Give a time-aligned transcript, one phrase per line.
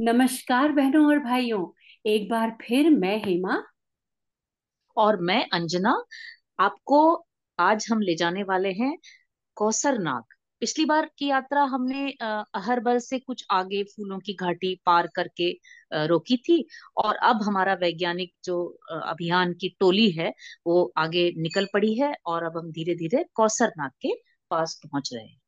[0.00, 1.66] नमस्कार बहनों और भाइयों,
[2.06, 3.62] एक बार फिर मैं हेमा।
[4.96, 5.92] और मैं अंजना,
[6.60, 7.26] आपको
[7.58, 8.96] आज हम ले जाने वाले हैं
[9.56, 10.22] कौसर नाग
[10.60, 15.50] पिछली बार की यात्रा हमने अहरबल से कुछ आगे फूलों की घाटी पार करके
[16.06, 16.66] रोकी थी
[16.96, 20.32] और अब हमारा वैज्ञानिक जो अभियान की टोली है,
[20.66, 24.14] वो आगे निकल पड़ी है और अब हम धीरे धीरे कौसर नाग के
[24.50, 25.43] पास पहुँच रहे हैं।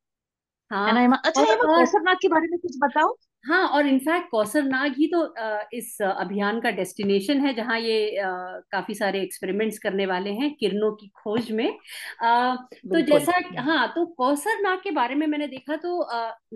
[0.71, 3.15] है एंड अच्छा और और कौसर नाग के बारे में कुछ बताओ।
[3.45, 5.19] हाँ और इनफैक्ट कौसरनाग ही तो
[5.73, 7.97] इस अभियान का डेस्टिनेशन है जहाँ ये
[8.71, 11.67] काफ़ी सारे एक्सपेरिमेंट्स करने वाले हैं किरणों की खोज में।
[12.85, 15.99] तो जैसा हाँ तो कौसर नाग के बारे में मैंने देखा तो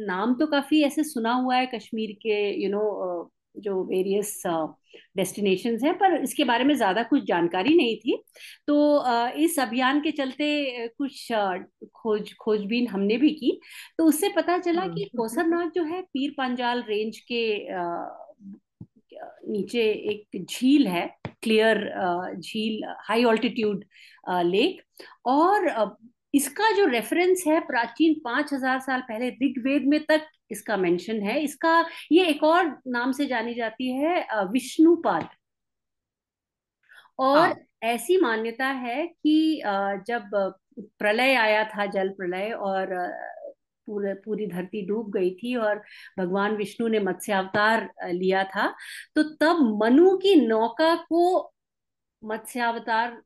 [0.07, 2.81] नाम तो काफ़ी ऐसे सुना हुआ है कश्मीर के यू नो
[3.55, 4.41] जो वेरियस
[5.17, 8.21] डेस्टिनेशन हैं पर इसके बारे में ज़्यादा कुछ जानकारी नहीं थी।
[8.67, 9.03] तो
[9.39, 11.27] इस अभियान के चलते कुछ
[11.93, 13.59] खोज खोजबीन हमने भी की।
[13.97, 17.43] तो उससे पता चला हम्म कि कोसरनाग जो है पीर पंजाल रेंज के
[19.51, 19.81] नीचे
[20.11, 21.07] एक झील है
[21.43, 21.77] क्लियर
[22.37, 23.83] झील हाई ऑल्टीट्यूड
[24.29, 24.81] लेक
[25.27, 25.69] और
[26.33, 31.39] इसका जो रेफरेंस है प्राचीन पाँच हज़ार साल पहले ऋग्वेद में तक इसका मेंशन है।
[31.43, 31.79] इसका
[32.11, 35.29] ये एक और नाम से जानी जाती है विष्णुपाद।
[37.19, 39.61] और हाँ। ऐसी मान्यता है कि
[40.07, 40.29] जब
[40.99, 42.95] प्रलय आया था जल प्रलय और
[43.87, 45.81] पूरे पूरी धरती डूब गई थी और
[46.19, 48.67] भगवान विष्णु ने मत्स्य अवतार लिया था
[49.15, 51.23] तो तब मनु की नौका को
[52.23, 53.17] मत्स्यावतार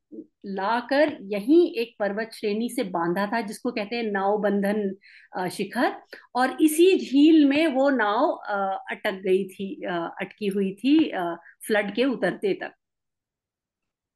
[0.48, 5.92] लाकर यही एक पर्वत श्रेणी से बांधा था जिसको कहते हैं नाव बंधन शिखर।
[6.36, 8.32] और इसी झील में वो नाव
[8.92, 10.98] अटक गई थी अटकी हुई थी
[11.68, 12.72] फ्लड के उतरते तक।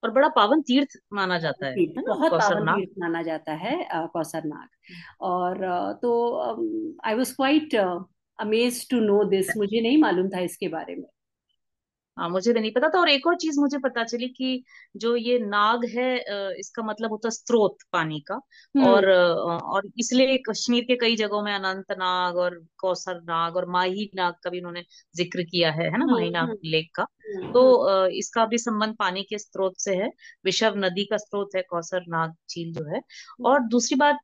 [0.04, 3.78] और बड़ा पावन तीर्थ माना जाता है बहुत पावन तीर्थ माना जाता है
[4.14, 4.68] कौसर नाग
[5.22, 5.58] और
[6.02, 6.12] तो
[7.06, 11.08] I was quite amaze to know this मुझे नहीं मालूम था इसके बारे में।
[12.20, 14.64] हाँ मुझे भी नहीं पता था। और एक और चीज़ मुझे पता चली कि
[14.96, 16.08] जो ये नाग है
[16.60, 18.36] इसका मतलब होता स्रोत पानी का।
[18.76, 23.70] हम्म। और और इसलिए कश्मीर के कई जगहों में अनंत नाग और कौसर नाग और
[23.70, 24.84] माही नाग का भी उन्होंने
[25.16, 26.06] ज़िक्र किया है है ना?
[26.06, 29.74] हम्म माही नाग हम्म लेक का। हम्म तो हम्म। इसका भी संबंध पानी के स्रोत
[29.80, 30.10] से है।
[30.46, 34.18] विशव नदी का स्रोत है कौसर नाग झील जो है। हम्म, और दूसरी बात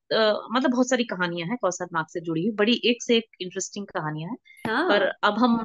[0.52, 3.86] मतलब बहुत सारी कहानियाँ हैं कौसर नाग से जुड़ी हुई। बड़ी एक से एक इंटरेस्टिंग
[3.88, 5.58] कहानियाँ हैं। पर हाँ अब हम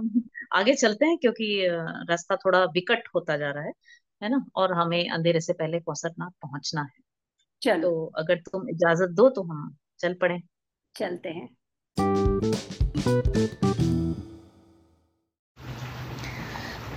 [0.53, 1.67] आगे चलते हैं क्योंकि
[2.11, 3.73] रास्ता थोड़ा विकट होता जा रहा है
[4.23, 4.45] है ना?
[4.57, 6.99] और हमें अंधेरे से पहले कौसरनाग पहुँचना है।
[7.63, 10.39] चलो। तो अगर तुम इजाज़त दो तो हम चल पड़े।
[10.97, 11.49] चलते हैं।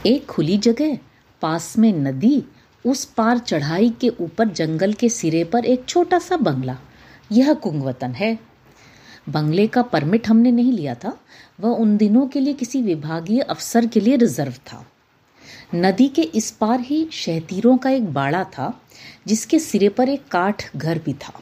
[0.05, 0.97] एक खुली जगह
[1.41, 2.43] पास में नदी
[2.85, 6.77] उस पार चढ़ाई के ऊपर जंगल के सिरे पर एक छोटा सा बंगला।
[7.31, 8.52] यह कुंगवतन है।
[9.29, 11.17] बंगले का परमिट हमने नहीं लिया था,
[11.59, 14.85] वह उन दिनों के लिए किसी विभागीय अफसर के लिए रिज़र्व था।
[15.75, 18.81] नदी के इस पार ही शहतीरों का एक बाड़ा था,
[19.27, 21.39] जिसके सिरे पर एक काठ घर भी था।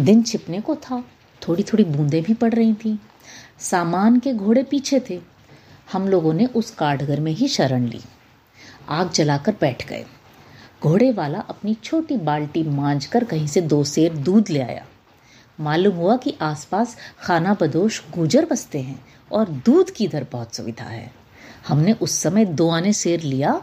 [0.00, 1.04] दिन छिपने को था
[1.48, 2.98] थोड़ी थोड़ी बूंदें भी पड़ रही थीं।
[3.58, 5.20] सामान के घोड़े पीछे थे।
[5.92, 8.00] हम लोगों ने उस काठघर में ही शरण ली।
[8.88, 10.04] आग जलाकर बैठ गए।
[10.82, 14.86] घोड़े वाला अपनी छोटी बाल्टी मांझ कर कहीं से दो सेर दूध ले आया।
[15.60, 20.84] मालूम हुआ कि आसपास खाना बदोश गुजर बसते हैं और दूध की इधर बहुत सुविधा
[20.84, 21.12] है।
[21.68, 23.62] हमने उस समय दो आने शेर लिया,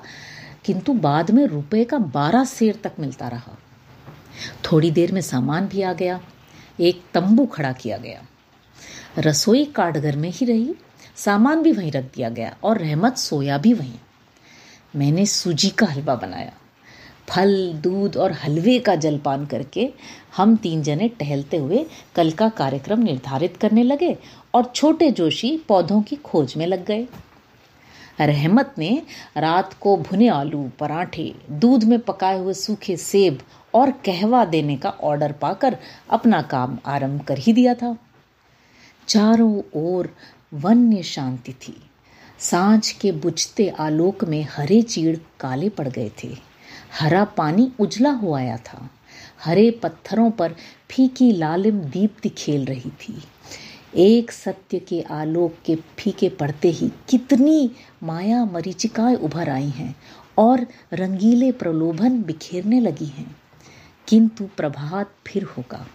[0.65, 3.57] किंतु बाद में रुपए का बारह शेर तक मिलता रहा।
[4.65, 6.19] थोड़ी देर में सामान भी आ गया।
[6.79, 8.21] एक तंबू खड़ा किया गया।
[9.17, 10.75] रसोई काटघर में ही रही।
[11.15, 13.99] सामान भी वहीं रख दिया गया और रहमत सोया भी वहीं।
[14.95, 16.53] मैंने सूजी का हलवा बनाया।
[17.29, 19.93] फल, दूध और हलवे का जलपान करके
[20.37, 24.17] हम तीन जने टहलते हुए कल का कार्यक्रम निर्धारित करने लगे
[24.53, 27.07] और छोटे जोशी पौधों की खोज में लग गए।
[28.19, 29.01] रहमत ने
[29.37, 33.39] रात को भुने आलू, पराठे, दूध में पकाए हुए सूखे सेब
[33.73, 35.77] और कहवा देने का ऑर्डर पाकर
[36.09, 37.97] अपना काम आरंभ कर ही दिया था।
[39.07, 40.15] चारों ओर
[40.53, 41.89] वन्य शांति थी।
[42.39, 46.46] साँझ के बुझते आलोक में हरे चीड़ काले पड़ गए थे।
[46.99, 48.89] हरा पानी उजला हो आया था।
[49.43, 50.55] हरे पत्थरों पर
[50.91, 53.23] फीकी लालिम दीप्ति खेल रही थी।
[53.95, 57.71] एक सत्य के आलोक के फीके पड़ते ही कितनी
[58.03, 59.95] माया मरीचिकाएँ उभर आई हैं
[60.37, 63.35] और रंगीले प्रलोभन बिखेरने लगी हैं।
[64.07, 65.87] किंतु प्रभात फिर होगा,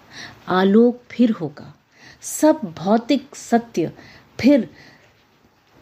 [0.49, 1.75] आलोक फिर होगा,
[2.23, 3.93] सब भौतिक सत्य
[4.41, 4.69] फिर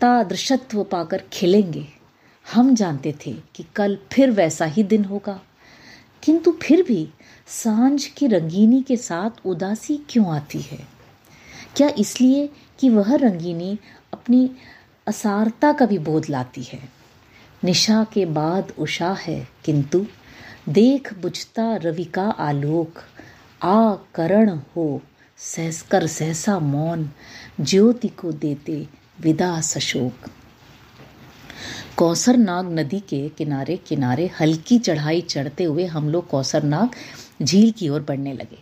[0.00, 2.00] तादृशत्व पाकर खिलेंगे।
[2.52, 5.41] हम जानते थे कि कल फिर वैसा ही दिन होगा।
[6.23, 7.08] किंतु फिर भी
[7.47, 10.87] साँझ की रंगीनी के साथ उदासी क्यों आती है?
[11.76, 13.79] क्या इसलिए कि वह रंगीनी
[14.12, 14.50] अपनी
[15.06, 16.88] असारता का भी बोध लाती है?
[17.64, 20.06] निशा के बाद उषा है, किंतु
[20.69, 22.99] देख बुझता रवि का आलोक।
[23.62, 25.02] आ करण हो,
[25.37, 27.11] सहसकर सहसा मौन,
[27.61, 28.88] ज्योति को देते
[29.20, 30.31] विदा सशोक।
[31.96, 36.94] कौसरनाग नदी के किनारे किनारे हल्की चढ़ाई चढ़ते हुए हम लोग कौसरनाग
[37.43, 38.58] झील की ओर बढ़ने लगे।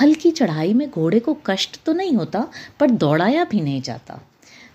[0.00, 2.46] हल्की चढ़ाई में घोड़े को कष्ट तो नहीं होता,
[2.80, 4.20] पर दौड़ाया भी नहीं जाता।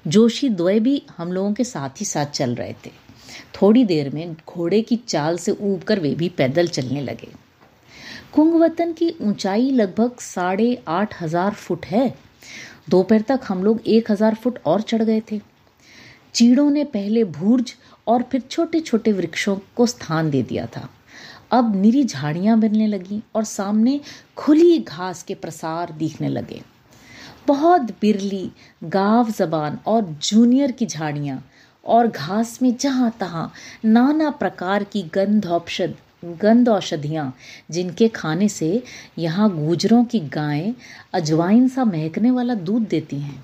[0.08, 2.92] जोशी द्वय भी हम लोगों के साथ ही साथ चल रहे थे।
[3.56, 7.32] थोड़ी देर में घोड़े की चाल से ऊब कर वे भी पैदल चलने लगे।
[8.34, 12.14] कुंगवतन की ऊंचाई लगभग साढ़े आठ हज़ार फुट है।
[12.90, 15.40] दोपहर तक हम लोग एक हज़ार फुट और चढ़ गए थे।
[16.34, 17.74] चीड़ों ने पहले भूर्ज
[18.08, 20.90] और फिर छोटे छोटे वृक्षों को स्थान दे दिया था।
[21.52, 24.00] अब निरी झाड़ियाँ बनने लगीं और सामने
[24.38, 26.62] खुली घास के प्रसार दिखने लगे।
[27.48, 28.52] बहुत बिरली,
[28.84, 31.44] गाव जबान और जूनियर की झाड़ियाँ
[31.84, 33.52] और घास में जहाँ तहाँ
[33.86, 35.96] नाना प्रकार की गंध औषध,
[36.42, 37.34] गंध औषधियाँ,
[37.72, 38.84] जिनके खाने से
[39.20, 40.74] यहाँ गुजरों की गायें
[41.14, 43.44] अजवाइन सा महकने वाला दूध देती हैं।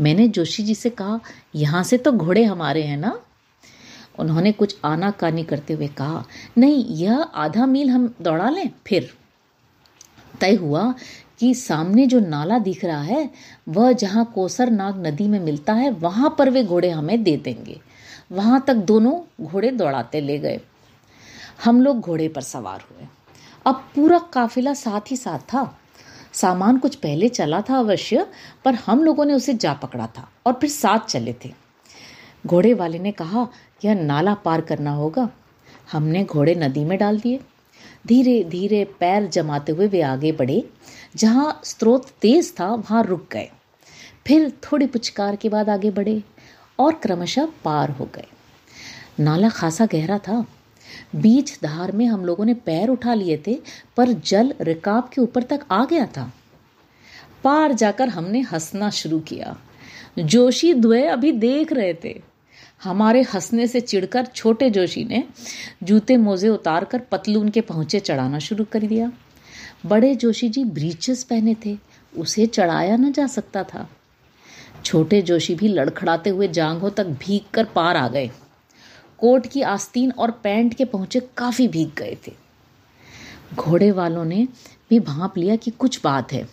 [0.00, 1.20] मैंने जोशी जी से कहा,
[1.54, 3.20] यहाँ से तो घोड़े हमारे हैं ना?
[4.18, 6.24] उन्होंने कुछ आना कानी करते हुए कहा,
[6.58, 9.14] नहीं, यह आधा मील हम दौड़ा लें, फिर।
[10.40, 10.94] तय हुआ
[11.38, 13.30] कि सामने जो नाला दिख रहा है,
[13.68, 17.80] वह जहाँ कोसर नाग नदी में मिलता है, वहाँ पर वे घोड़े हमें दे देंगे।
[18.32, 20.60] वहाँ तक दोनों घोड़े दौड़ाते ले गए।
[21.64, 23.08] हम लोग घोड़े पर सवार हुए।
[23.66, 25.78] अब पूरा काफिला साथ ही साथ था।
[26.32, 28.26] सामान कुछ पहले चला था अवश्य,
[28.64, 31.52] पर हम लोगों ने उसे जा पकड़ा था और फिर साथ चले थे।
[32.46, 33.48] घोड़े वाले ने कहा,
[33.84, 35.28] यह नाला पार करना होगा।
[35.92, 37.40] हमने घोड़े नदी में डाल दिए।
[38.06, 40.68] धीरे धीरे पैर जमाते हुए वे आगे बढ़े।
[41.16, 43.48] जहाँ स्रोत तेज था, वहाँ रुक गए।
[44.26, 46.22] फिर थोड़ी पुचकार के बाद आगे बढ़े
[46.78, 48.26] और क्रमशः पार हो गए।
[49.20, 50.44] नाला खासा गहरा था।
[51.16, 53.60] बीच धार में हम लोगों ने पैर उठा लिए थे,
[53.96, 56.32] पर जल रिकाब के ऊपर तक आ गया था।
[57.44, 59.56] पार जाकर हमने हंसना शुरू किया।
[60.18, 62.22] जोशी द्वय अभी देख रहे थे।
[62.82, 65.24] हमारे हंसने से चिढ़कर छोटे जोशी ने
[65.82, 69.12] जूते मोजे उतार कर पतलून के पहुँचे चढ़ाना शुरू कर दिया।
[69.86, 71.78] बड़े जोशी जी ब्रीचेस पहने थे,
[72.16, 73.88] उसे चढ़ाया न जा सकता था।
[74.84, 78.30] छोटे जोशी भी लड़खड़ाते हुए जांघों तक भीग कर पार आ गए।
[79.22, 82.32] कोट की आस्तीन और पैंट के पहुँचे काफ़ी भीग गए थे।
[83.54, 84.48] घोड़े वालों ने
[84.90, 86.48] भी भाप लिया कि कुछ बात है।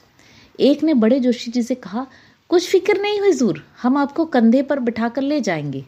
[0.59, 2.07] एक ने बड़े जोशी जी से कहा,
[2.49, 5.85] कुछ फ़िक्र नहीं हुजूर हम आपको कंधे पर बिठा कर ले जाएँगे।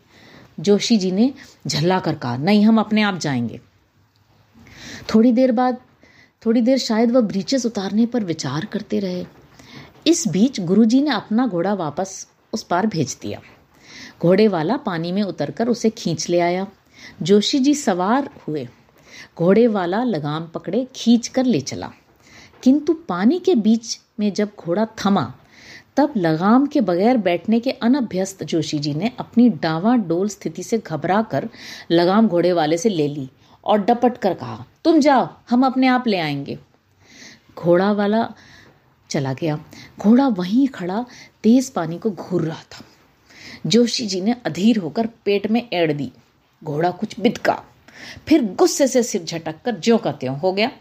[0.59, 1.33] जोशी जी ने
[1.67, 3.61] झल्ला कर कहा, नहीं, हम अपने आप जाएँगे।
[5.15, 5.77] थोड़ी देर बाद,
[6.45, 9.25] थोड़ी देर शायद वह ब्रीचेस उतारने पर विचार करते रहे।
[10.07, 13.41] इस बीच गुरुजी ने अपना घोड़ा वापस उस पार भेज दिया।
[14.21, 16.67] घोड़े वाला पानी में उतरकर उसे खींच ले आया।
[17.21, 18.67] जोशी जी सवार हुए।
[19.37, 21.91] घोड़े वाला लगाम पकड़े खींच कर ले चला।
[22.63, 25.33] किंतु पानी के बीच में जब घोड़ा थमा,
[25.97, 30.77] तब लगाम के बगैर बैठने के अनभ्यस्त जोशी जी ने अपनी डावा डोल स्थिति से
[30.77, 31.49] घबरा कर
[31.91, 33.29] लगाम घोड़े वाले से ले ली
[33.65, 36.59] और डपट कर कहा, तुम जाओ, हम अपने आप ले आएँगे।
[37.57, 38.33] घोड़ा वाला
[39.09, 39.65] चला गया।
[39.99, 41.05] घोड़ा वहीं खड़ा,
[41.43, 42.85] तेज पानी को घूर रहा था।
[43.67, 46.11] जोशी जी ने अधीर होकर पेट में एड़ दी।
[46.63, 47.61] घोड़ा कुछ बिदका।
[48.27, 50.71] फिर गुस्से से सिर झटक कर ज्यो का त्यों हो गया।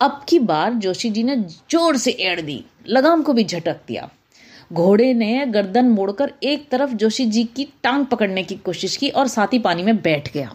[0.00, 4.08] अब की बार जोशी जी ने ज़ोर से एड़ दी, लगाम को भी झटक दिया।
[4.72, 9.28] घोड़े ने गर्दन मोड़कर एक तरफ़ जोशी जी की टांग पकड़ने की कोशिश की और
[9.28, 10.54] साथ ही पानी में बैठ गया।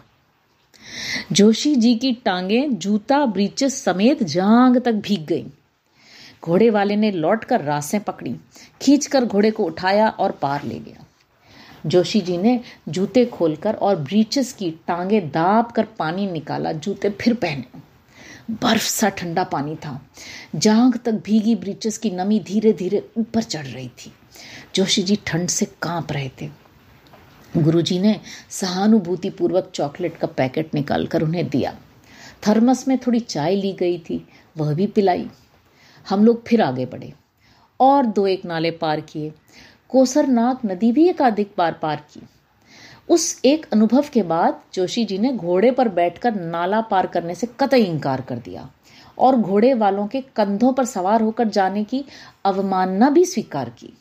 [1.32, 5.46] जोशी जी की टांगें जूता, ब्रीचेस समेत जांग तक भीग गई।
[6.44, 8.34] घोड़े वाले ने लौटकर रासें पकड़ी,
[8.82, 11.04] खींचकर घोड़े को उठाया और पार ले गया।
[11.86, 17.34] जोशी जी ने जूते खोलकर और ब्रीचेस की टांगे दाब कर पानी निकाला, जूते फिर
[17.34, 17.64] पहने।
[18.50, 20.10] बर्फ़ सा ठंडा पानी था।
[20.54, 24.12] जांग तक भीगी ब्रीचेस की नमी धीरे धीरे ऊपर चढ़ रही थी।
[24.74, 26.50] जोशी जी ठंड से काँप रहे थे।
[27.56, 28.20] गुरुजी ने
[28.50, 31.78] सहानुभूति पूर्वक चॉकलेट का पैकेट निकालकर उन्हें दिया।
[32.48, 35.28] थर्मस में थोड़ी चाय ली गई थी, वह भी पिलाई।
[36.08, 37.12] हम लोग फिर आगे बढ़े
[37.80, 39.32] और दो एक नाले पार किए।
[39.90, 42.20] कोसरनाग नदी भी एकाधिक बार पार की।
[43.08, 47.46] उस एक अनुभव के बाद जोशी जी ने घोड़े पर बैठकर नाला पार करने से
[47.60, 48.68] कतई इंकार कर दिया
[49.18, 52.04] और घोड़े वालों के कंधों पर सवार होकर जाने की
[52.44, 53.92] अवमानना भी स्वीकार की।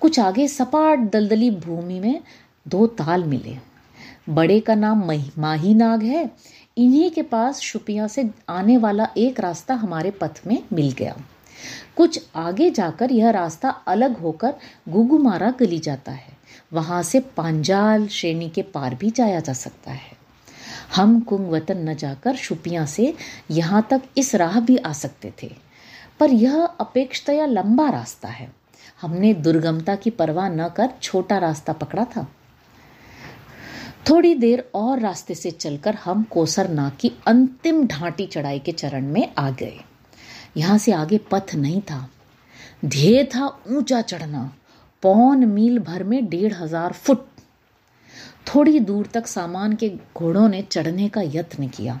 [0.00, 2.20] कुछ आगे सपाट दलदली भूमि में
[2.68, 3.56] दो ताल मिले।
[4.28, 5.04] बड़े का नाम
[5.38, 6.30] माही नाग है।
[6.76, 11.16] इन्हीं के पास शुपिया से आने वाला एक रास्ता हमारे पथ में मिल गया।
[11.96, 14.54] कुछ आगे जाकर यह रास्ता अलग होकर
[14.88, 16.32] गुगुमारा गली जाता है।
[16.72, 20.12] वहाँ से पांजाल श्रेणी के पार भी जाया जा सकता है।
[20.96, 23.14] हम कुंग वतन न जाकर शुपिया से
[23.50, 25.50] यहाँ तक इस राह भी आ सकते थे।
[26.20, 28.52] पर यह अपेक्षतया लंबा रास्ता है।
[29.02, 32.28] हमने दुर्गमता की परवाह न कर छोटा रास्ता पकड़ा था।
[34.10, 39.06] थोड़ी देर और रास्ते से चलकर हम कोसर नाग की अंतिम ढांटी चढ़ाई के चरण
[39.06, 39.80] में आ गए।
[40.56, 42.08] यहाँ से आगे पथ नहीं था।
[42.84, 44.50] ध्येय था ऊँचा चढ़ना।
[45.02, 47.26] पौन मील भर में डेढ़ हज़ार फुट।
[48.48, 51.98] थोड़ी दूर तक सामान के घोड़ों ने चढ़ने का यत्न किया।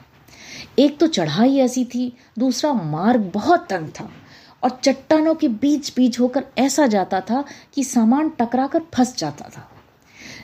[0.78, 4.08] एक तो चढ़ाई ऐसी थी, दूसरा मार्ग बहुत तंग था
[4.62, 7.44] और चट्टानों के बीच बीच होकर ऐसा जाता था
[7.74, 9.68] कि सामान टकराकर फंस जाता था।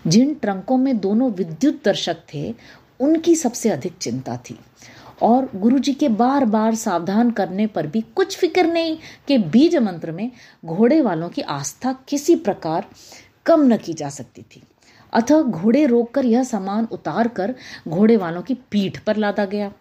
[0.07, 2.55] जिन ट्रंकों में दोनों विद्युत दर्शक थे,
[3.01, 4.59] उनकी सबसे अधिक चिंता थी।
[5.23, 8.99] और गुरु जी के बार बार सावधान करने पर भी कुछ फ़िक्र नहीं
[9.29, 10.31] कि बीज मंत्र में
[10.65, 12.87] घोड़े वालों की आस्था किसी प्रकार
[13.47, 14.63] कम न की जा सकती थी।
[15.13, 17.55] अतः घोड़े रोककर यह सामान उतार कर
[17.89, 19.73] घोड़े वालों की पीठ पर लादा गया।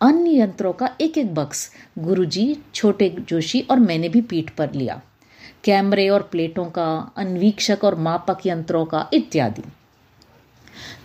[0.00, 5.00] अन्य यंत्रों का एक एक बक्स गुरुजी, छोटे जोशी और मैंने भी पीठ पर लिया।
[5.64, 9.62] कैमरे और प्लेटों का, अन्वीक्षक और मापक यंत्रों का इत्यादि।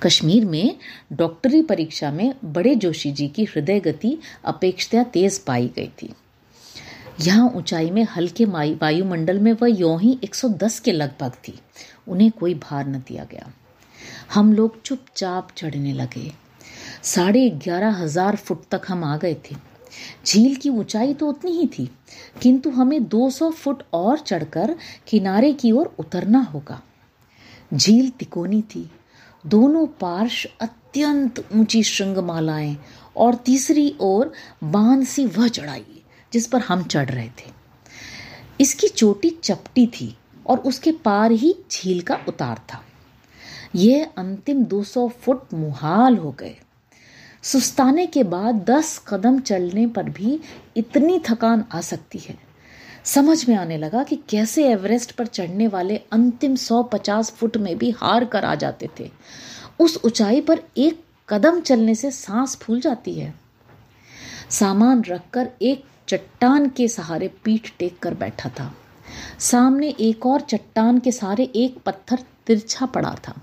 [0.03, 0.75] कश्मीर में
[1.13, 6.13] डॉक्टरी परीक्षा में बड़े जोशी जी की हृदय गति अपेक्षता तेज पाई गई थी।
[7.21, 11.59] यहाँ ऊंचाई में हल्के वायुमंडल में वह यों ही 110 के लगभग थी।
[12.07, 13.51] उन्हें कोई भार न दिया गया।
[14.33, 16.31] हम लोग चुपचाप चढ़ने लगे।
[17.03, 19.55] साढ़े ग्यारह हज़ार फुट तक हम आ गए थे।
[20.25, 21.89] झील की ऊंचाई तो उतनी ही थी,
[22.41, 24.75] किंतु हमें 200 फुट और चढ़कर
[25.07, 26.81] किनारे की ओर उतरना होगा।
[27.73, 28.89] झील तिकोनी थी।
[29.45, 32.77] दोनों पार्श अत्यंत ऊँची श्रृंगमालाएँ
[33.17, 34.31] और तीसरी ओर
[34.63, 37.51] बाँध सी वह चढ़ाई, जिस पर हम चढ़ रहे थे।
[38.59, 40.17] इसकी चोटी चपटी थी
[40.47, 42.83] और उसके पार ही झील का उतार था।
[43.75, 46.55] यह अंतिम 200 फुट मुहाल हो गए।
[47.43, 50.39] सुस्ताने के बाद 10 कदम चलने पर भी
[50.77, 52.50] इतनी थकान आ सकती है।
[53.03, 57.91] समझ में आने लगा कि कैसे एवरेस्ट पर चढ़ने वाले अंतिम 150 फुट में भी
[57.91, 59.11] हार कर आ जाते थे।
[59.79, 63.33] उस ऊंचाई पर एक कदम चलने से सांस फूल जाती है।
[64.49, 68.75] सामान रखकर एक चट्टान के सहारे पीठ टेक कर बैठा था।
[69.39, 73.41] सामने एक और चट्टान के सहारे एक पत्थर तिरछा पड़ा था।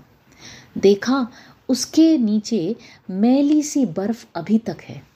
[0.77, 1.27] देखा,
[1.69, 2.75] उसके नीचे
[3.09, 5.08] मैली सी बर्फ़ अभी तक है।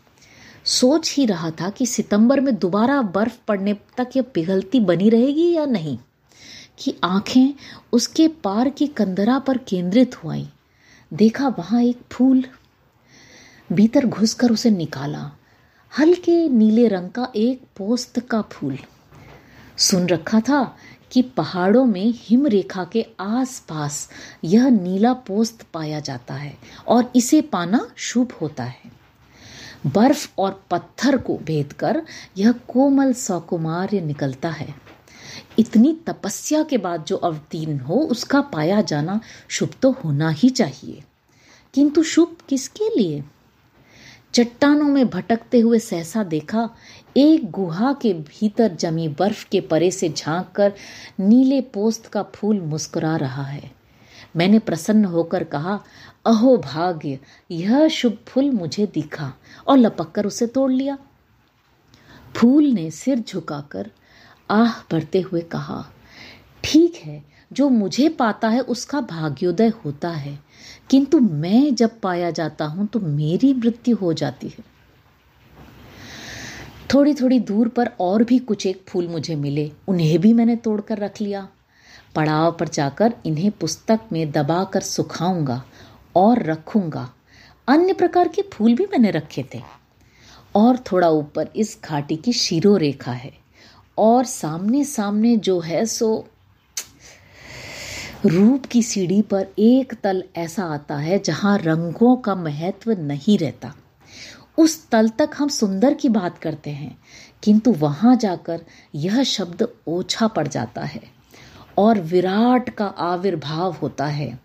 [0.65, 5.51] सोच ही रहा था कि सितंबर में दोबारा बर्फ़ पड़ने तक यह पिघलती बनी रहेगी
[5.51, 5.98] या नहीं,
[6.79, 7.53] कि आँखें
[7.93, 10.48] उसके पार की कंदरा पर केंद्रित हुई
[11.12, 12.43] देखा वहाँ एक फूल,
[13.70, 15.32] भीतर घुसकर उसे निकाला।
[15.91, 18.77] हल्के नीले रंग का एक पोस्त का फूल।
[19.77, 20.63] सुन रखा था
[21.12, 24.10] कि पहाड़ों में हिम रेखा के आसपास
[24.43, 28.93] यह नीला पोस्त पाया जाता है और इसे पाना शुभ होता है।
[29.88, 32.02] बर्फ़ और पत्थर को भेद कर
[32.38, 34.75] यह कोमल सौकुमार्य निकलता है।
[35.60, 41.04] इतनी तपस्या के बाद जो अवतीर्ण हो, उसका पाया जाना शुभ तो होना ही चाहिए।
[41.74, 43.24] किंतु शुभ किसके लिए?
[44.34, 46.70] चट्टानों में भटकते हुए सहसा देखा,
[47.18, 50.74] एक गुहा के भीतर जमी बर्फ़ के परे से झाँक कर
[51.20, 53.83] नीले पोस्त का फूल मुस्कुरा रहा है।
[54.36, 55.80] मैंने प्रसन्न होकर कहा,
[56.25, 57.20] अहो भाग्य,
[57.52, 59.34] यह शुभ फूल मुझे दिखा
[59.68, 60.98] और लपक उसे तोड़ लिया।
[62.36, 63.90] फूल ने सिर झुकाकर
[64.50, 65.84] आह भरते हुए कहा,
[66.63, 70.38] ठीक है, जो मुझे पाता है उसका भाग्योदय होता है,
[70.90, 74.63] किंतु मैं जब पाया जाता हूँ तो मेरी मृत्यु हो जाती है।
[76.94, 80.98] थोड़ी थोड़ी दूर पर और भी कुछ एक फूल मुझे मिले, उन्हें भी मैंने तोड़कर
[80.98, 81.48] रख लिया।
[82.15, 85.63] पड़ाव पर जाकर इन्हें पुस्तक में दबाकर सुखाऊँगा
[86.15, 87.10] और रखूँगा।
[87.67, 89.62] अन्य प्रकार के फूल भी मैंने रखे थे।
[90.55, 93.34] और थोड़ा ऊपर इस घाटी की शीरो रेखा है।
[93.98, 96.27] और सामने सामने जो है सो
[98.25, 103.74] रूप की सीढ़ी पर एक तल ऐसा आता है जहाँ रंगों का महत्व नहीं रहता।
[104.58, 106.98] उस तल तक हम सुंदर की बात करते हैं,
[107.43, 108.62] किंतु वहाँ जाकर
[108.96, 111.01] यह शब्द ओछा पड़ जाता है।
[111.77, 114.39] और विराट का आविर्भाव होता है।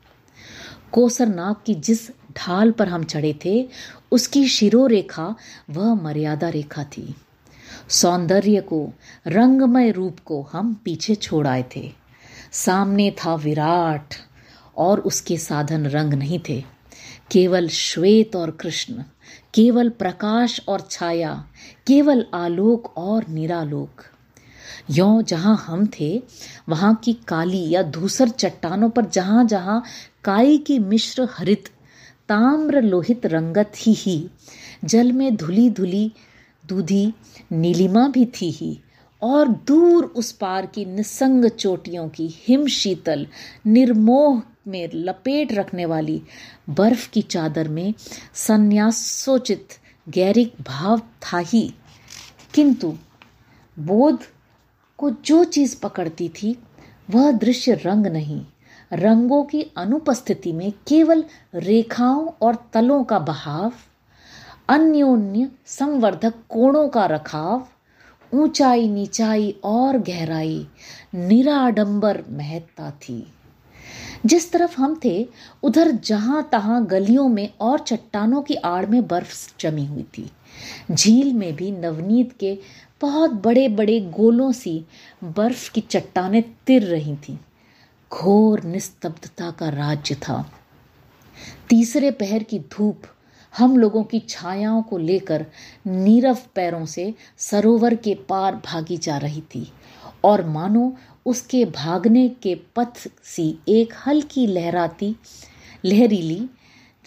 [0.93, 3.69] कोसर नाग की जिस ढाल पर हम चढ़े थे,
[4.13, 5.35] उसकी शिरो रेखा
[5.71, 7.15] वह मर्यादा रेखा थी।
[7.89, 8.93] सौंदर्य को,
[9.27, 11.93] रंगमय रूप को हम पीछे छोड़ आए थे।
[12.53, 14.15] सामने था विराट
[14.77, 16.65] और उसके साधन रंग नहीं थे।
[17.31, 19.03] केवल श्वेत और कृष्ण,
[19.55, 21.49] केवल प्रकाश और छाया,
[21.87, 24.05] केवल आलोक और निरालोक।
[24.91, 26.23] यों जहाँ हम थे,
[26.69, 29.83] वहाँ की काली या धूसर चट्टानों पर जहाँ जहाँ
[30.25, 31.69] काई की मिश्र हरित,
[32.29, 34.31] ताम्र लोहित रंगत ही ही,
[34.85, 36.13] जल में धुली धुली
[36.69, 37.15] दूधी
[37.53, 38.81] नीलिमा भी थी ही,
[39.23, 43.27] और दूर उस पार की निसंग चोटियों की हिम शीतल,
[43.67, 46.23] निर्मोह में लपेट रखने वाली
[46.71, 47.95] बर्फ़ की चादर में
[48.35, 49.69] संन्यासोचित
[50.09, 51.75] गैरिक भाव था ही।
[52.55, 52.99] किंतु
[53.79, 54.19] बोध
[54.99, 56.59] को जो चीज़ पकड़ती थी,
[57.11, 58.47] वह दृश्य रंग नहीं।
[58.93, 61.25] रंगों की अनुपस्थिति में केवल
[61.55, 63.73] रेखाओं और तलों का बहाव,
[64.69, 67.67] अन्योन्य संवर्धक कोणों का रखाव
[68.35, 70.67] ऊंचाई नीचाई और गहराई
[71.15, 73.33] निराडंबर महत्ता थी।
[74.27, 75.29] जिस तरफ़ हम थे,
[75.63, 80.31] उधर जहाँ तहां गलियों में और चट्टानों की आड़ में बर्फ़ जमी हुई थी।
[80.93, 82.59] झील में भी नवनीत के
[83.01, 84.85] बहुत बड़े बड़े गोलों सी
[85.25, 87.39] बर्फ़ की चट्टानें तिर रही थीं।
[88.13, 90.53] घोर निस्तब्धता का राज्य था।
[91.69, 93.03] तीसरे पहर की धूप
[93.59, 95.47] हम लोगों की छायाओं को लेकर
[95.87, 99.73] नीरव पैरों से सरोवर के पार भागी जा रही थी।
[100.25, 100.97] और मानो
[101.29, 105.17] उसके भागने के पथ सी एक हल्की लहराती,
[105.85, 106.49] लहरीली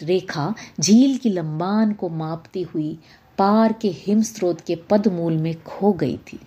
[0.02, 2.98] रेखा झील की लंबान को मापती हुई
[3.38, 6.40] पार के हिमस्रोत के पदमूल में खो गई थी।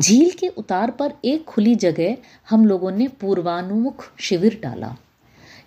[0.00, 2.16] झील के उतार पर एक खुली जगह
[2.50, 4.96] हम लोगों ने पूर्वानुमुख शिविर डाला।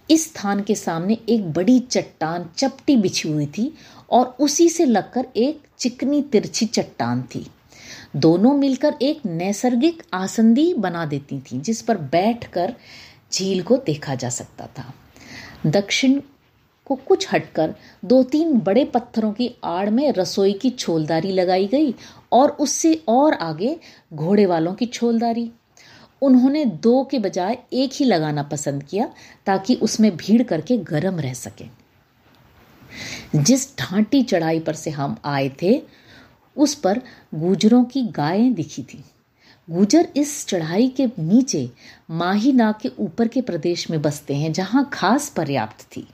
[0.10, 3.74] इस स्थान के सामने एक बड़ी चट्टान चपटी बिछी हुई थी
[4.10, 7.48] और उसी से लगकर एक चिकनी तिरछी चट्टान थी।
[8.16, 12.76] दोनों मिलकर एक नैसर्गिक आसंदी बना देती थी, जिस पर बैठकर
[13.34, 14.94] झील को देखा जा सकता था।
[15.66, 16.22] दक्षिण
[16.86, 21.96] को कुछ हटकर दो तीन बड़े पत्थरों की आड़ में रसोई की छोलदारी लगाई गई
[22.32, 23.80] और उससे और आगे
[24.14, 25.52] घोड़े वालों की छोलदारी।
[26.22, 29.10] उन्होंने दो के बजाय एक ही लगाना पसंद किया
[29.46, 31.66] ताकि उसमें भीड़ करके गर्म रह सके।
[33.36, 35.82] जिस ढांटी चढ़ाई पर से हम आए थे
[36.58, 37.02] उस पर
[37.36, 39.04] गुजरों की गायें दिखी थी।
[39.70, 41.70] गुजर इस चढ़ाई के नीचे
[42.10, 46.08] माही नाग के ऊपर के प्रदेश में बसते हैं, जहाँ घास पर्याप्त थी।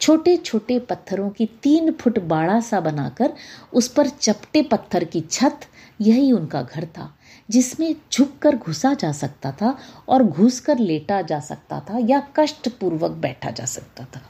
[0.00, 3.32] छोटे छोटे पत्थरों की तीन फुट बाड़ा सा बनाकर
[3.72, 5.60] उस पर चपटे पत्थर की छत,
[6.00, 7.14] यही उनका घर था,
[7.50, 9.76] जिसमें झुककर घुसा जा सकता था
[10.08, 14.22] और घुसकर लेटा जा सकता था या कष्टपूर्वक बैठा जा सकता था।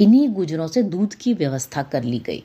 [0.00, 2.44] इन्हीं गुजरों से दूध की व्यवस्था कर ली गई।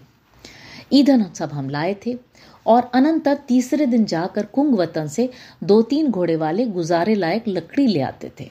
[0.94, 2.18] ईंधन सब हम लाए थे
[2.66, 5.30] और अनंतर तीसरे दिन जाकर कुंग वतन से
[5.64, 8.50] दो तीन घोड़े वाले गुजारे लायक लकड़ी ले आते थे।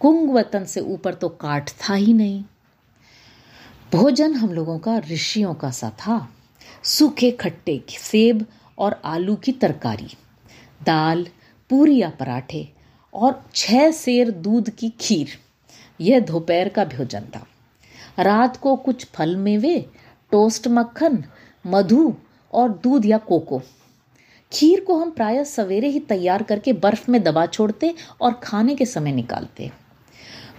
[0.00, 2.42] कुंग वतन से ऊपर तो काट था ही नहीं।
[3.92, 6.28] भोजन हम लोगों का ऋषियों का सा था।
[6.84, 8.44] सूखे खट्टे सेब
[8.78, 10.08] और आलू की तरकारी,
[10.86, 11.26] दाल,
[11.70, 12.68] पूरी या पराठे
[13.14, 15.28] और छह सेर दूध की खीर,
[16.00, 17.46] यह दोपहर का भोजन था।
[18.18, 19.78] रात को कुछ फल मेवे,
[20.32, 21.22] टोस्ट मक्खन
[21.66, 22.14] मधु
[22.52, 23.62] और दूध या कोको।
[24.52, 28.86] खीर को हम प्राय सवेरे ही तैयार करके बर्फ़ में दबा छोड़ते और खाने के
[28.86, 29.70] समय निकालते।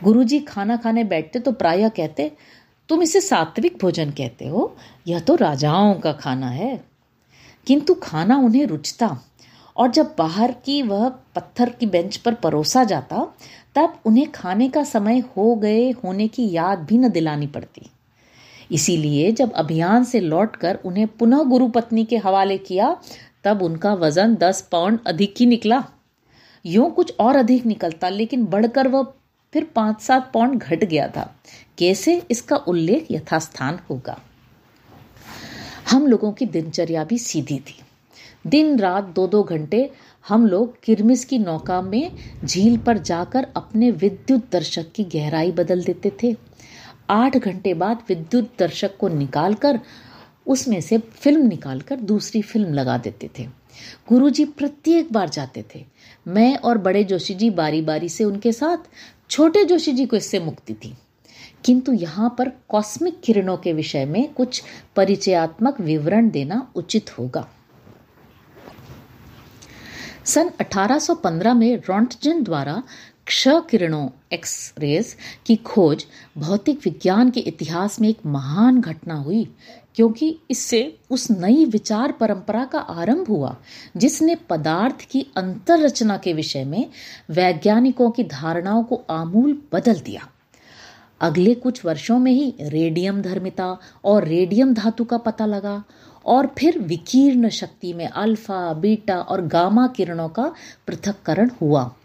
[0.04, 2.32] गुरुजी खाना खाने बैठते तो प्राय कहते,
[2.90, 4.76] तुम इसे सात्विक भोजन कहते हो?
[5.08, 6.86] यह तो राजाओं का खाना है।
[7.68, 9.20] किंतु खाना उन्हें रुचता
[9.78, 13.36] और जब बाहर की वह पत्थर की बेंच पर परोसा जाता,
[13.76, 17.90] तब उन्हें खाने का समय हो गए होने की याद भी न दिलानी पड़ती।
[18.72, 22.98] इसीलिए जब अभियान से लौटकर उन्हें पुनः गुरु पत्नी के हवाले किया,
[23.44, 25.84] तब उनका वज़न दस पाउंड अधिक ही निकला।
[26.66, 29.14] यूँ कुछ और अधिक निकलता, लेकिन बढ़कर वह
[29.54, 31.36] फिर पाँच सात पाउंड घट गया था।
[31.78, 32.24] कैसे?
[32.32, 34.20] इसका उल्लेख यथास्थान होगा।
[35.92, 37.80] हम लोगों की दिनचर्या भी सीधी थी।
[38.48, 39.92] दिन रात दो दो घंटे
[40.28, 42.12] हम लोग किरमिस की नौका में
[42.46, 46.36] झील पर जाकर अपने विद्युत दर्शक की गहराई बदल देते थे।
[47.10, 49.80] आठ घंटे बाद विद्युत दर्शक को निकालकर,
[50.48, 53.48] उसमें से फ़िल्म निकालकर दूसरी फ़िल्म लगा देते थे।
[54.10, 55.86] गुरुजी प्रत्येक बार जाते थे।
[56.28, 58.78] मैं और बड़े जोशी जी बारी बारी से उनके साथ,
[59.30, 60.98] छोटे जोशी जी को इससे मुक्ति थी।
[61.66, 64.64] किंतु यहाँ पर कॉस्मिक किरणों के विषय में कुछ
[64.96, 67.50] परिचयात्मक विवरण देना उचित होगा।
[70.26, 72.84] सन 1815 में रॉन्टजन द्वारा
[73.28, 76.06] क्ष किरणों एक्स रेज की खोज
[76.38, 79.44] भौतिक विज्ञान के इतिहास में एक महान घटना हुई,
[79.96, 83.56] क्योंकि इससे उस नई विचार परंपरा का आरंभ हुआ,
[83.98, 86.90] जिसने पदार्थ की अंतररचना के विषय में
[87.30, 90.28] वैज्ञानिकों की धारणाओं को आमूल बदल दिया।
[91.22, 95.84] अगले कुछ वर्षों में ही रेडियम धर्मिता और रेडियम धातु का पता लगा
[96.26, 100.54] और फिर विकीर्ण शक्ति में अल्फ़ा, बीटा और गामा किरणों का
[100.88, 101.96] पृथक्करण हुआ।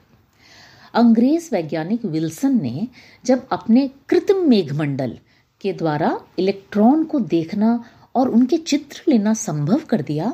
[0.94, 2.88] अंग्रेज़ वैज्ञानिक विल्सन ने
[3.24, 5.18] जब अपने कृत्रिम मेघमंडल
[5.60, 10.32] के द्वारा इलेक्ट्रॉन को देखना और उनके चित्र लेना संभव कर दिया,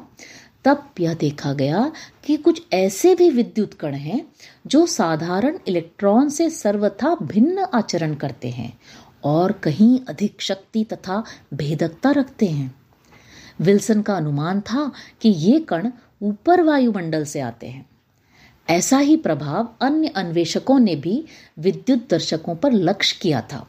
[0.64, 1.92] तब यह देखा गया
[2.24, 4.20] कि कुछ ऐसे भी विद्युत कण हैं
[4.66, 8.72] जो साधारण इलेक्ट्रॉन से सर्वथा भिन्न आचरण करते हैं
[9.24, 11.22] और कहीं अधिक शक्ति तथा
[11.54, 12.74] भेदकता रखते हैं।
[13.60, 14.90] विल्सन का अनुमान था
[15.20, 15.90] कि ये कण
[16.22, 17.86] ऊपर वायुमंडल से आते हैं।
[18.70, 21.24] ऐसा ही प्रभाव अन्य अन्वेषकों ने भी
[21.58, 23.68] विद्युत दर्शकों पर लक्ष्य किया था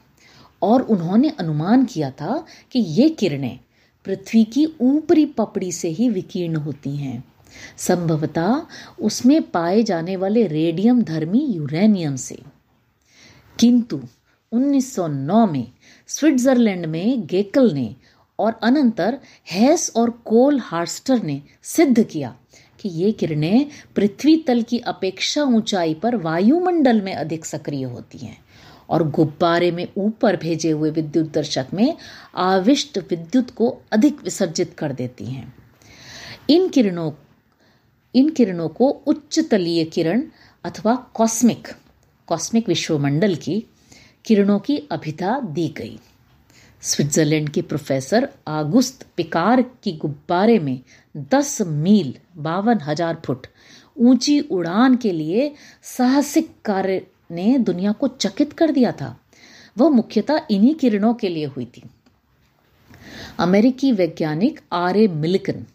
[0.61, 3.59] और उन्होंने अनुमान किया था कि ये किरणें
[4.05, 7.23] पृथ्वी की ऊपरी पपड़ी से ही विकीर्ण होती हैं।
[7.77, 8.61] संभवतः
[9.01, 12.39] उसमें पाए जाने वाले रेडियम धर्मी यूरेनियम से।
[13.59, 14.01] किंतु
[14.51, 15.71] 1909 में
[16.07, 17.95] स्विट्जरलैंड में गेकल ने
[18.39, 19.19] और अनंतर
[19.51, 22.35] हैस और कोल हार्स्टर ने सिद्ध किया
[22.87, 28.37] कि ये किरणें पृथ्वी तल की अपेक्षा ऊंचाई पर वायुमंडल में अधिक सक्रिय होती हैं
[28.89, 31.97] और गुब्बारे में ऊपर भेजे हुए विद्युत दर्शक में
[32.35, 35.53] आविष्ट विद्युत को अधिक विसर्जित कर देती हैं।
[36.49, 37.11] इन किरणों
[38.15, 40.23] इन किरणों को उच्च तलीय किरण
[40.63, 41.67] अथवा कॉस्मिक
[42.27, 43.63] कॉस्मिक विश्वमंडल की
[44.25, 45.99] किरणों की अभिधा दी गई।
[46.81, 50.81] स्विट्जरलैंड के प्रोफेसर आगुस्त पिकार की गुब्बारे में
[51.17, 53.47] 10 मील बावन हज़ार फुट
[53.97, 59.19] ऊँची उड़ान के लिए साहसिक कार्य ने दुनिया को चकित कर दिया था।
[59.77, 61.83] वह मुख्यतः इन्हीं किरणों के लिए हुई थी।
[63.39, 65.65] अमेरिकी वैज्ञानिक आर ए मिलिकन,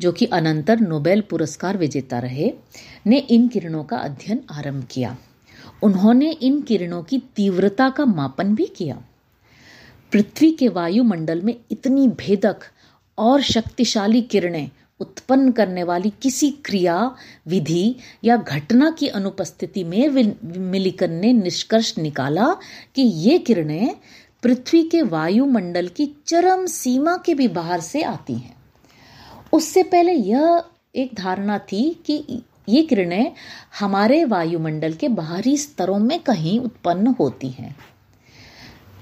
[0.00, 2.52] जो कि अनंतर नोबेल पुरस्कार विजेता रहे,
[3.06, 5.16] ने इन किरणों का अध्ययन आरंभ किया।
[5.82, 9.02] उन्होंने इन किरणों की तीव्रता का मापन भी किया।
[10.12, 12.60] पृथ्वी के वायुमंडल में इतनी भेदक
[13.18, 20.08] और शक्तिशाली किरणें उत्पन्न करने वाली किसी क्रिया, विधि या घटना की अनुपस्थिति में
[20.58, 22.56] मिलिकन ने निष्कर्ष निकाला
[22.94, 23.96] कि ये किरणें
[24.42, 28.56] पृथ्वी के वायुमंडल की चरम सीमा के भी बाहर से आती हैं।
[29.52, 33.32] उससे पहले यह एक धारणा थी कि ये किरणें
[33.80, 37.76] हमारे वायुमंडल के बाहरी स्तरों में कहीं उत्पन्न होती हैं।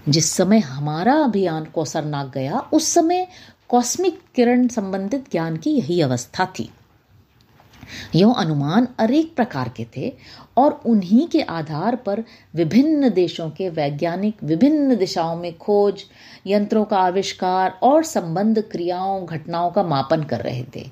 [0.09, 3.29] जिस समय हमारा अभियान कोसर कोसरनाग गया, उस समय
[3.73, 6.71] कॉस्मिक किरण संबंधित ज्ञान की यही अवस्था थी।
[8.15, 10.13] यह अनुमान अनेक प्रकार के थे
[10.57, 16.05] और उन्हीं के आधार पर विभिन्न देशों के वैज्ञानिक विभिन्न दिशाओं में खोज,
[16.47, 20.87] यंत्रों का आविष्कार और संबंध क्रियाओं, घटनाओं का मापन कर रहे थे।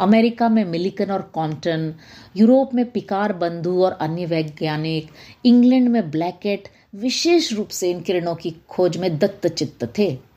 [0.00, 1.94] अमेरिका में मिलिकन और कॉम्पटन
[2.36, 5.08] यूरोप में पिकार बंधु और अन्य वैज्ञानिक,
[5.44, 10.31] इंग्लैंड में ब्लैकेट, विशेष रूप से इन किरणों की खोज में दत्तचित्त थे।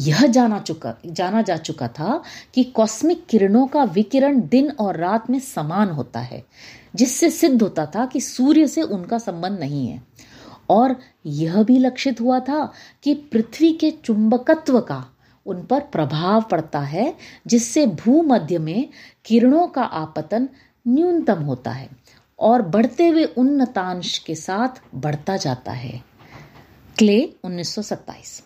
[0.00, 2.22] यह जाना चुका, जाना जा चुका था
[2.54, 6.44] कि कॉस्मिक किरणों का विकिरण दिन और रात में समान होता है,
[6.94, 10.02] जिससे सिद्ध होता था कि सूर्य से उनका संबंध नहीं है।
[10.70, 15.06] और यह भी लक्षित हुआ था कि पृथ्वी के चुंबकत्व का
[15.46, 17.14] उन पर प्रभाव पड़ता है,
[17.46, 18.88] जिससे भूमध्य में
[19.24, 20.48] किरणों का आपतन
[20.88, 21.88] न्यूनतम होता है
[22.38, 26.02] और बढ़ते हुए उन्नतांश के साथ बढ़ता जाता है।
[26.98, 28.42] क्ले 1927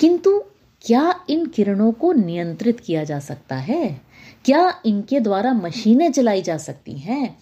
[0.00, 0.44] किंतु
[0.86, 4.00] क्या इन किरणों को नियंत्रित किया जा सकता है?
[4.44, 7.38] क्या इनके द्वारा मशीनें चलाई जा सकती हैं?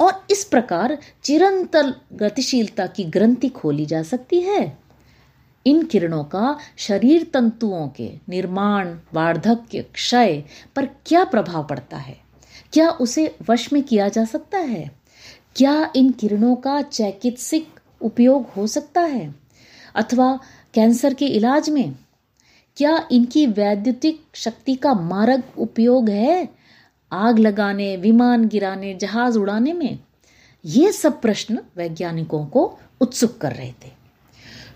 [0.00, 4.78] और इस प्रकार चिरंतर गतिशीलता की ग्रंथि खोली जा सकती है।
[5.66, 10.44] इन किरणों का शरीर तंतुओं के निर्माण, वार्धक्य, क्षय
[10.76, 12.20] पर क्या प्रभाव पड़ता है?
[12.72, 14.90] क्या उसे वश में किया जा सकता है?
[15.56, 17.68] क्या इन किरणों का चिकित्सिक
[18.00, 19.34] उपयोग हो सकता है?
[19.94, 20.40] अथवा
[20.74, 21.94] कैंसर के इलाज में
[22.80, 26.48] क्या इनकी वैद्युतिक शक्ति का मारक उपयोग है?
[27.12, 29.98] आग लगाने, विमान गिराने, जहाज़ उड़ाने में?
[30.64, 33.90] ये सब प्रश्न वैज्ञानिकों को उत्सुक कर रहे थे।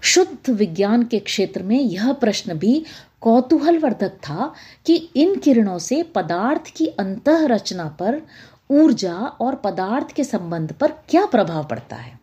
[0.00, 2.84] शुद्ध विज्ञान के क्षेत्र में यह प्रश्न भी
[3.20, 4.54] कौतूहलवर्धक था
[4.86, 8.22] कि इन किरणों से पदार्थ की अंत रचना पर
[8.70, 12.20] ऊर्जा और पदार्थ के संबंध पर क्या प्रभाव पड़ता है?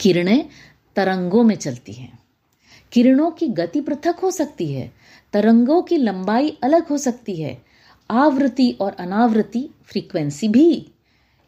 [0.00, 0.48] किरणें
[0.96, 2.18] तरंगों में चलती हैं।
[2.92, 4.92] किरणों की गति पृथक हो सकती है,
[5.32, 7.56] तरंगों की लंबाई अलग हो सकती है,
[8.10, 10.86] आवृत्ति और अनावृत्ति फ्रीक्वेंसी भी।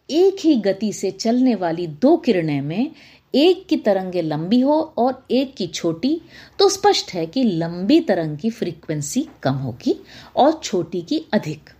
[0.08, 2.90] एक ही गति से चलने वाली दो किरणें में
[3.34, 6.20] एक की तरंगे लंबी हो और एक की छोटी
[6.58, 9.94] तो स्पष्ट है कि लंबी तरंग की फ्रीक्वेंसी कम होगी
[10.36, 11.70] और छोटी की अधिक।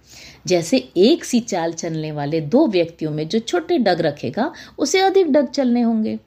[0.46, 5.32] जैसे एक सी चाल चलने वाले दो व्यक्तियों में जो छोटे डग रखेगा, उसे अधिक
[5.32, 6.18] डग चलने होंगे।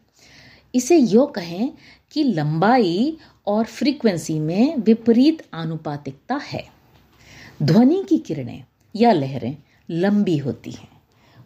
[0.75, 1.71] इसे यो कहें
[2.13, 6.63] कि लंबाई और फ्रीक्वेंसी में विपरीत आनुपातिकता है।
[7.63, 8.63] ध्वनि की किरणें
[8.95, 9.57] या लहरें
[9.91, 10.89] लंबी होती हैं।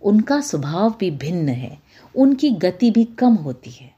[0.02, 1.78] उनका स्वभाव भी भिन्न है,
[2.16, 3.96] उनकी गति भी कम होती है।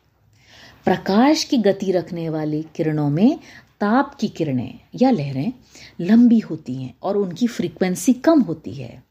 [0.86, 3.40] प्रकाश की गति रखने वाली किरणों में
[3.82, 5.54] ताप की किरणें या लहरें
[6.02, 9.04] लंबी होती हैं और उनकी फ्रीक्वेंसी कम होती है।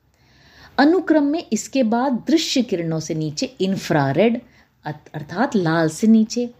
[0.78, 4.40] अनुक्रम में इसके बाद दृश्य किरणों से नीचे इन्फ्रारेड
[4.84, 6.50] अर्थात लाल से नीचे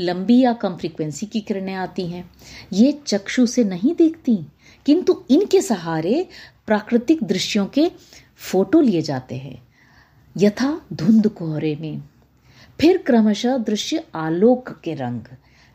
[0.00, 2.30] लंबी या कम फ्रीक्वेंसी की किरणें आती हैं।
[2.72, 4.38] ये चक्षु से नहीं देखती,
[4.86, 6.28] किंतु इनके सहारे
[6.66, 7.90] प्राकृतिक दृश्यों के
[8.36, 9.68] फ़ोटो लिए जाते हैं।
[10.36, 12.02] यथा धुंध कोहरे में।
[12.80, 15.20] फिर क्रमशः दृश्य आलोक के रंग,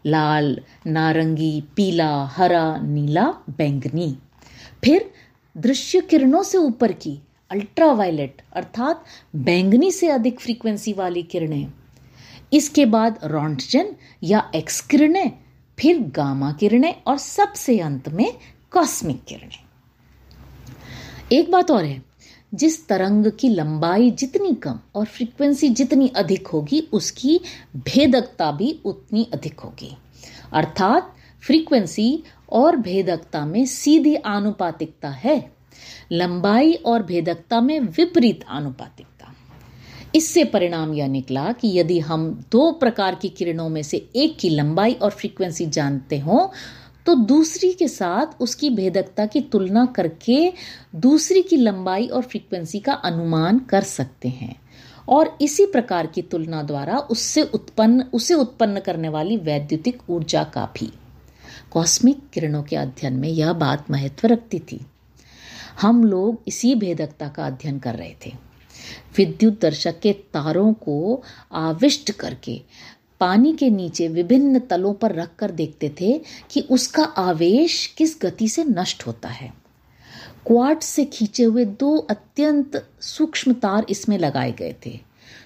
[0.05, 4.17] लाल, नारंगी, पीला, हरा, नीला, बैंगनी।
[4.83, 5.11] फिर
[5.57, 9.03] दृश्य किरणों से ऊपर की अल्ट्रावायलेट अर्थात
[9.35, 11.71] बैंगनी से अधिक फ्रीक्वेंसी वाली किरणें।
[12.53, 15.31] इसके बाद रोंटजन या एक्स किरणें
[15.79, 18.33] फिर गामा किरणें और सबसे अंत में
[18.71, 19.59] कॉस्मिक किरणें।
[21.31, 22.03] एक बात और है,
[22.53, 27.41] जिस तरंग की लंबाई जितनी कम और फ्रीक्वेंसी जितनी अधिक होगी, उसकी
[27.75, 29.97] भेदकता भी उतनी अधिक होगी।
[30.53, 35.51] अर्थात फ्रीक्वेंसी और भेदकता में सीधी आनुपातिकता है।
[36.11, 39.10] लंबाई और भेदकता में विपरीत आनुपातिकता
[40.15, 44.49] इससे परिणाम यह निकला कि यदि हम दो प्रकार की किरणों में से एक की
[44.49, 46.47] लंबाई और फ्रीक्वेंसी जानते हों
[47.05, 50.53] तो दूसरी के साथ उसकी भेदकता की तुलना करके
[50.95, 54.61] दूसरी की लंबाई और फ्रीक्वेंसी का अनुमान कर सकते हैं।
[55.09, 60.65] और इसी प्रकार की तुलना द्वारा उससे उत्पन्न, उसे उत्पन्न करने वाली वैद्युतिक ऊर्जा का
[60.65, 60.93] भी।
[61.71, 64.85] कॉस्मिक किरणों के अध्ययन में यह बात महत्व रखती थी।
[65.81, 68.50] हम लोग इसी भेदकता का अध्ययन कर रहे थे।
[69.17, 72.61] विद्युत दर्शक के तारों को आविष्ट करके
[73.19, 78.63] पानी के नीचे विभिन्न तलों पर रखकर देखते थे कि उसका आवेश किस गति से
[78.63, 79.53] नष्ट होता है।
[80.47, 84.99] क्वार्ट से खींचे हुए दो अत्यंत सूक्ष्म तार इसमें लगाए गए थे।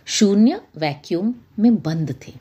[0.06, 2.34] शून्य वैक्यूम में बंद थे।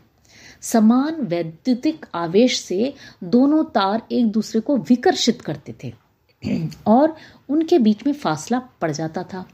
[0.61, 6.04] समान वैद्युतिक आवेश से दोनों तार एक दूसरे को विकर्षित करते थे।
[6.87, 7.16] और
[7.48, 9.48] उनके बीच में फासला पड़ जाता था।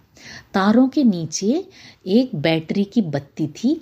[0.54, 1.66] तारों के नीचे
[2.06, 3.80] एक बैटरी की बत्ती थी,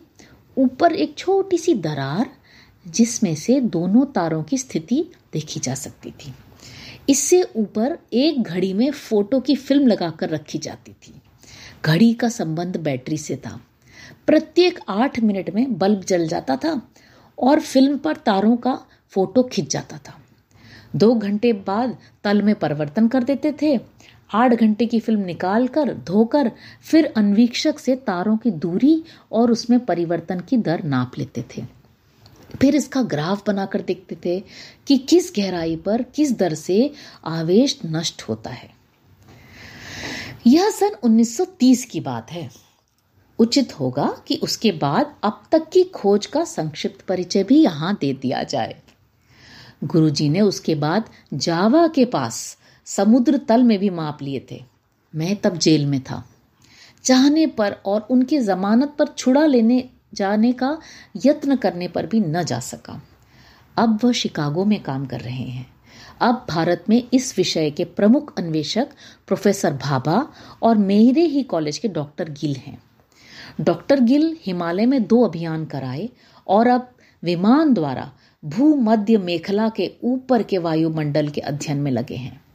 [0.57, 2.31] ऊपर एक छोटी सी दरार,
[2.89, 6.35] जिसमें से दोनों तारों की स्थिति देखी जा सकती थी।
[7.09, 11.15] इससे ऊपर एक घड़ी में फ़ोटो की फ़िल्म लगाकर रखी जाती थी।
[11.85, 13.61] घड़ी का संबंध बैटरी से था।
[14.27, 16.81] प्रत्येक आठ मिनट में बल्ब जल जाता था
[17.39, 18.79] और फ़िल्म पर तारों का
[19.11, 20.21] फ़ोटो खिंच जाता था।
[20.97, 23.77] दो घंटे बाद तल में परिवर्तन कर देते थे
[24.35, 29.85] आठ घंटे की फ़िल्म निकाल कर धोकर, फिर अन्वीक्षक से तारों की दूरी और उसमें
[29.85, 31.63] परिवर्तन की दर नाप लेते थे।
[32.61, 34.45] फिर इसका ग्राफ बनाकर देखते थे
[34.87, 36.93] कि किस गहराई पर, किस दर से
[37.25, 38.71] आवेश नष्ट होता है।
[40.47, 42.51] यह सन 1930 की बात है।
[43.39, 48.13] उचित होगा कि उसके बाद अब तक की खोज का संक्षिप्त परिचय भी यहाँ दे
[48.13, 48.83] दिया जाए।
[49.85, 52.59] गुरुजी ने उसके बाद जावा के पास
[52.97, 54.65] समुद्र तल में भी माप लिए थे।
[55.15, 56.29] मैं तब जेल में था।
[57.05, 60.79] चाहने पर और उनके जमानत पर छुड़ा लेने जाने का
[61.27, 63.03] यत्न करने पर भी न जा सका।
[63.77, 65.67] अब वह शिकागो में काम कर रहे हैं।
[66.21, 68.89] अब भारत में इस विषय के प्रमुख अन्वेषक
[69.27, 72.83] प्रोफेसर भाभा और मेरे ही कॉलेज के डॉक्टर गिल हैं।
[73.61, 76.09] डॉक्टर गिल हिमालय में दो अभियान कराए
[76.47, 76.91] और अब
[77.23, 78.13] विमान द्वारा
[78.45, 82.48] भूमध्य मेखला के ऊपर के वायुमंडल के अध्ययन में लगे हैं।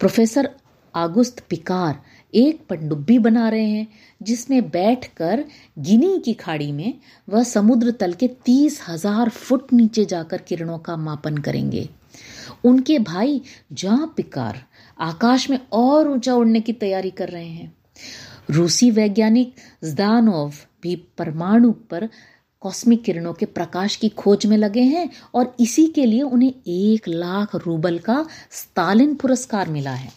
[0.00, 0.48] प्रोफेसर
[0.94, 1.98] आगुस्त पिकार
[2.34, 3.86] एक पनडुब्बी बना रहे हैं,
[4.22, 5.44] जिसमें बैठकर
[5.78, 6.94] गिनी की खाड़ी में
[7.28, 11.88] वह समुद्र तल के तीस हज़ार फुट नीचे जाकर किरणों का मापन करेंगे।
[12.64, 13.40] उनके भाई
[13.72, 14.62] जहाँ पिकार
[15.00, 17.72] आकाश में और ऊँचा उड़ने की तैयारी कर रहे हैं।
[18.50, 22.08] रूसी वैज्ञानिक जदानोव भी परमाणु पर
[22.62, 27.08] कॉस्मिक किरणों के प्रकाश की खोज में लगे हैं और इसी के लिए उन्हें एक
[27.08, 30.10] लाख रूबल का स्टालिन पुरस्कार मिला है।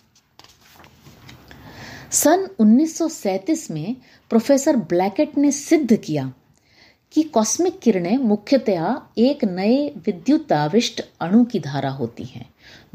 [2.12, 3.96] सन 1937 में
[4.30, 6.32] प्रोफेसर ब्लैकेट ने सिद्ध किया
[7.12, 12.46] कि कॉस्मिक किरणें मुख्यतया एक नए विद्युत आविष्ट अणु की धारा होती हैं,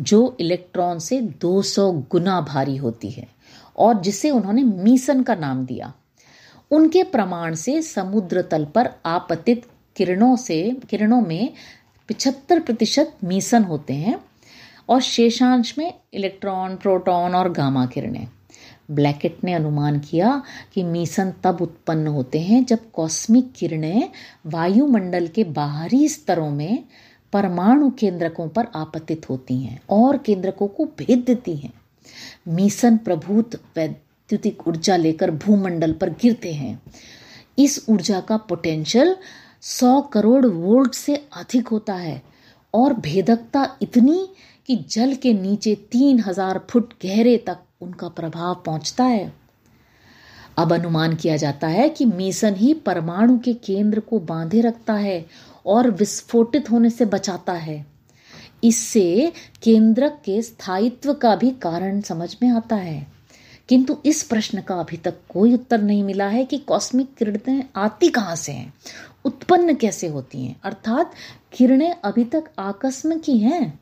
[0.00, 3.26] जो इलेक्ट्रॉन से 200 गुना भारी होती है
[3.76, 5.92] और जिसे उन्होंने मीसन का नाम दिया।
[6.70, 11.52] उनके प्रमाण से समुद्र तल पर आपतित किरणों से, किरणों में
[12.08, 14.18] पिछहत्तर प्रतिशत मीसन होते हैं
[14.88, 18.26] और शेषांश में इलेक्ट्रॉन, प्रोटॉन और गामा किरणें।
[18.90, 24.10] ब्लैकेट ने अनुमान किया कि मीसन तब उत्पन्न होते हैं जब कॉस्मिक किरणें
[24.46, 26.84] वायुमंडल के बाहरी स्तरों में
[27.32, 31.72] परमाणु केंद्रकों पर आपतित होती हैं और केंद्रकों को भेद देती हैं।
[32.48, 33.56] मिशन प्रभुत
[34.32, 36.80] वैद्युतिक ऊर्जा लेकर भूमंडल पर गिरते हैं।
[37.58, 39.16] इस ऊर्जा का पोटेंशियल
[39.62, 42.22] 100 करोड़ वोल्ट से अधिक होता है
[42.74, 44.28] और भेदकता इतनी
[44.66, 49.32] कि जल के नीचे 3000 फुट गहरे तक उनका प्रभाव पहुँचता है।
[50.58, 55.26] अब अनुमान किया जाता है कि मिशन ही परमाणु के केंद्र को बांधे रखता है
[55.66, 57.86] और विस्फोटित होने से बचाता है।
[58.64, 63.17] इससे केंद्रक के स्थायित्व का भी कारण समझ में आता है।
[63.68, 68.08] किंतु इस प्रश्न का अभी तक कोई उत्तर नहीं मिला है कि कॉस्मिक किरणें आती
[68.08, 68.74] कहाँ से हैं,
[69.24, 71.12] उत्पन्न कैसे होती हैं, अर्थात
[71.52, 73.80] किरणें अभी तक आकस्मिक ही हैं।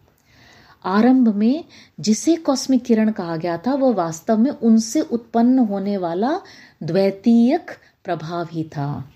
[0.84, 1.64] आरंभ में
[2.00, 6.40] जिसे कॉस्मिक किरण कहा गया था, वह वास्तव में उनसे उत्पन्न होने वाला
[6.82, 7.70] द्वैतीयक
[8.04, 9.10] प्रभाव ही था।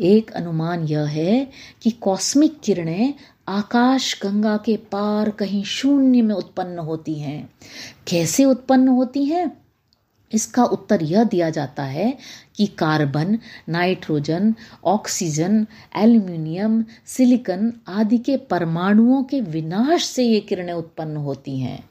[0.00, 1.50] एक अनुमान यह है
[1.82, 3.14] कि कॉस्मिक किरणें
[3.48, 7.50] आकाश गंगा के पार कहीं शून्य में उत्पन्न होती हैं।
[8.08, 9.61] कैसे उत्पन्न होती हैं?
[10.34, 12.18] इसका उत्तर यह दिया जाता है
[12.56, 15.66] कि carbon, nitrogen, oxygen,
[15.96, 21.90] aluminium, silicon आदि के परमाणुओं के विनाश से ये किरणें उत्पन्न होती हैं।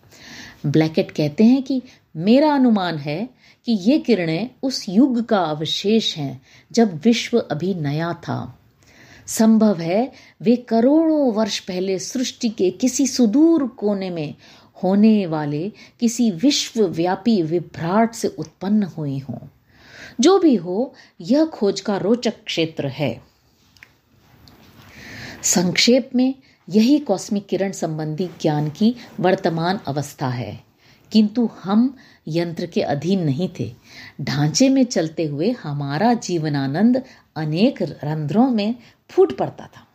[0.65, 1.81] ब्लैकेट कहते हैं कि
[2.15, 3.29] मेरा अनुमान है
[3.65, 8.57] कि ये किरणें उस युग का अवशेष हैं, जब विश्व अभी नया था।
[9.27, 14.35] संभव है वे करोड़ों वर्ष पहले सृष्टि के किसी सुदूर कोने में
[14.83, 19.47] होने वाले किसी विश्वव्यापी विभ्राट से उत्पन्न हुई हों।
[20.19, 23.21] जो भी हो, यह खोज का रोचक क्षेत्र है।
[25.43, 26.35] संक्षेप में,
[26.69, 30.63] यही कॉस्मिक किरण संबंधी ज्ञान की वर्तमान अवस्था है।
[31.11, 33.75] किंतु हम यंत्र के अधीन नहीं थे।
[34.21, 37.03] ढांचे में चलते हुए हमारा जीवनानंद
[37.35, 38.75] अनेक रंध्रों में
[39.09, 39.87] फूट पड़ता था।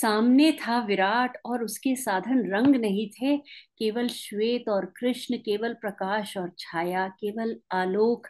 [0.00, 3.36] सामने था विराट और उसके साधन रंग नहीं थे।
[3.78, 8.26] केवल श्वेत और कृष्ण केवल प्रकाश और छाया केवल आलोक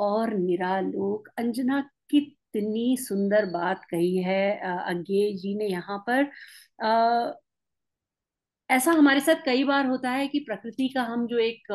[0.00, 6.30] और निरालोक। अंजना कितनी सुंदर बात कही है अज्ञे जी ने यहाँ पर।
[6.86, 7.32] आ,
[8.70, 11.72] ऐसा हमारे साथ कई बार होता है कि प्रकृति का हम जो एक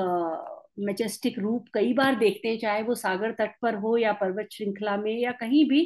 [0.79, 4.95] मेजेस्टिक रूप कई बार देखते हैं चाहे वो सागर तट पर हो या पर्वत श्रृंखला
[4.97, 5.81] में या कहीं भी।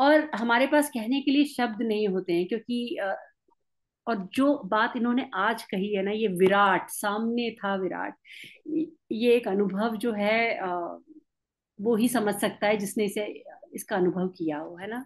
[0.00, 2.98] और हमारे पास कहने के लिए शब्द नहीं होते हैं क्योंकि
[4.06, 8.14] और जो बात इन्होंने आज कही है ना ये विराट सामने था विराट
[9.12, 10.60] ये एक अनुभव जो है
[11.78, 13.26] वो ही समझ सकता है जिसने इसे
[13.74, 15.04] इसका अनुभव किया हो है ना?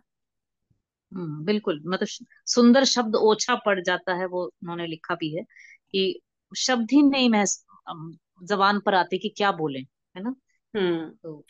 [1.13, 2.09] हम्म बिल्कुल मतलब
[2.47, 5.43] सुंदर शब्द ओछा पड़ जाता है वो उन्होंने लिखा भी है
[5.93, 6.21] कि
[6.57, 7.45] शब्द ही नहीं मैं
[8.47, 9.79] जबान पर आते कि क्या बोले
[10.17, 10.35] है ना?
[10.75, 11.45] हम्म। तो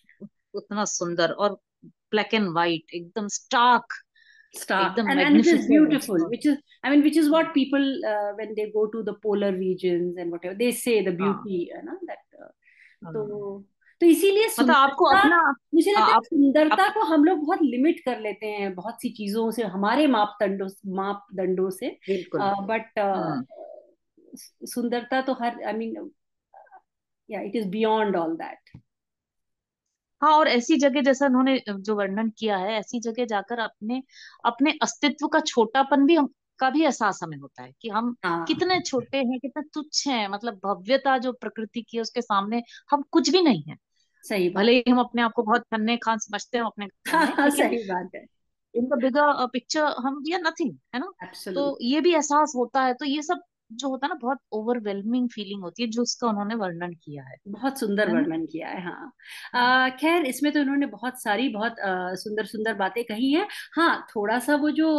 [0.55, 1.59] उतना सुंदर और
[2.15, 3.99] black and white ekdam stark
[4.55, 8.31] stark and, and it is beautiful which is i mean which is what people uh,
[8.41, 12.01] when they go to the polar regions and whatever they say the beauty है ना
[12.11, 12.51] that uh,
[13.07, 13.13] ah.
[13.13, 13.65] तो
[14.01, 15.39] तो इसीलिए मतलब आपको अपना
[15.75, 19.51] मुझे लगता है सुंदरता को हम लोग बहुत लिमिट कर लेते हैं बहुत सी चीज़ों
[19.59, 21.91] से हमारे मापदंडों मापदंडों से
[22.71, 23.01] बट
[24.73, 26.11] सुंदरता तो हर आई मीन
[27.29, 28.79] या it is beyond all that
[30.25, 34.03] हाँ और ऐसी जगह जैसा उन्होंने जो वर्णन किया है ऐसी जगह जाकर अपने
[34.45, 38.45] अपने अस्तित्व का छोटापन भी हम का भी एहसास हमें होता है कि हम हाँ.
[38.45, 43.03] कितने छोटे हैं कितने तुच्छ हैं मतलब भव्यता जो प्रकृति की है उसके सामने हम
[43.11, 43.77] कुछ भी नहीं है
[44.25, 47.79] सही भले ही हम अपने आप को बहुत खन्ने खान समझते हैं अपने हाँ, सही
[47.85, 48.27] बात है
[48.75, 51.55] इन द बिगर पिक्चर हम वी आर नथिंग है ना Absolutely.
[51.55, 53.41] तो ये भी एहसास होता है तो ये सब
[53.77, 57.37] जो होता है ना बहुत ओवरवेलमिंग फीलिंग होती है जो उसका उन्होंने वर्णन किया है।
[57.49, 61.77] बहुत सुंदर वर्णन किया है हाँ। खैर इसमें तो इन्होंने बहुत सारी बहुत
[62.19, 64.91] सुंदर सुंदर बातें कही हैं। हाँ थोड़ा सा वो जो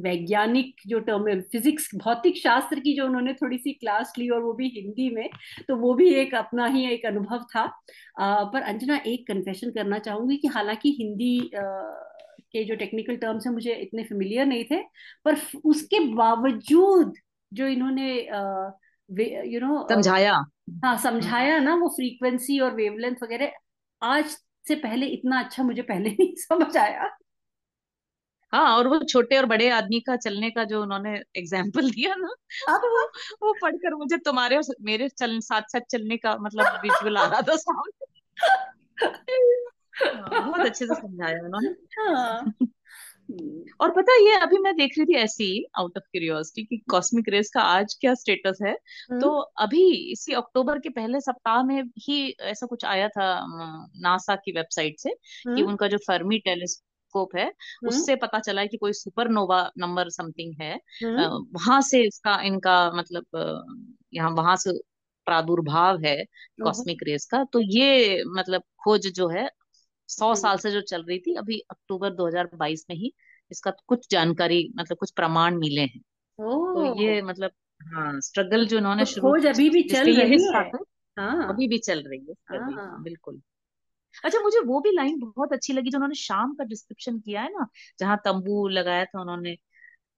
[0.00, 4.52] वैज्ञानिक जो टर्म फिजिक्स भौतिक शास्त्र की जो उन्होंने थोड़ी सी क्लास ली और वो
[4.52, 5.28] भी हिंदी में
[5.68, 7.62] तो वो भी एक अपना ही एक अनुभव था।
[8.20, 11.62] आ, पर अंजना एक कन्फेशन करना चाहूँगी कि हालाँकि हिंदी आ,
[12.54, 14.82] के जो टेक्निकल टर्म्स हैं मुझे इतने फेमिलियर नहीं थे
[15.24, 17.14] पर उसके बावजूद
[17.52, 18.08] जो इन्होंने
[19.44, 20.32] यू नो समझाया।
[20.84, 23.52] हाँ समझाया ना वो फ्रीक्वेंसी और वेवलेंथ वगैरह
[24.02, 27.08] आज से पहले इतना अच्छा मुझे पहले नहीं समझ आया।
[28.52, 32.28] हाँ और वो छोटे और बड़े आदमी का चलने का जो उन्होंने एग्ज़ाम्पल दिया ना
[32.76, 33.04] तो वो
[33.42, 37.40] वो पढ़कर मुझे तुम्हारे और मेरे चल साथ साथ चलने का मतलब विजुअल आ रहा
[37.42, 37.82] था हाँ,
[40.06, 42.54] बहुत अच्छे से समझाया उन्होंने। हाँ।
[43.80, 47.28] और पता है ये अभी मैं देख रही थी ऐसी आउट ऑफ़ क्यूरियोसिटी कि कॉस्मिक
[47.28, 48.72] रेस का आज क्या स्टेटस है?
[49.10, 53.46] हम्म। तो अभी इसी अक्टूबर के पहले सप्ताह में ही ऐसा कुछ आया था
[53.96, 58.60] नासा की वेबसाइट से कि हम्म। उनका जो फर्मी टेलीस्कोप है हम्म। उससे पता चला
[58.60, 63.24] है कि कोई सुपरनोवा नंबर समथिंग है। हम्म। वहाँ से इसका इनका मतलब
[64.14, 64.72] यहाँ वहाँ से
[65.26, 66.24] प्रादुर्भाव है
[66.62, 69.48] कॉस्मिक रेस का। तो ये मतलब खोज जो है
[70.08, 73.12] सौ हम्म, साल से जो चल रही थी अभी अक्टूबर 2022 में ही
[73.50, 76.00] इसका कुछ जानकारी मतलब कुछ प्रमाण मिले हैं।
[76.38, 77.50] तो ये मतलब
[77.80, 80.70] हाँ स्ट्रगल जो इन्होंने तो शुरू खोज अभी भी चल रही है?
[81.16, 83.40] हाँ। अभी भी चल रही है चल रही हाँ। हाँ बिल्कुल।
[84.24, 87.48] अच्छा मुझे वो भी लाइन बहुत अच्छी लगी जो उन्होंने शाम का डिस्क्रिप्शन किया है
[87.48, 87.66] ना
[87.98, 89.56] जहाँ तंबू लगाया था उन्होंने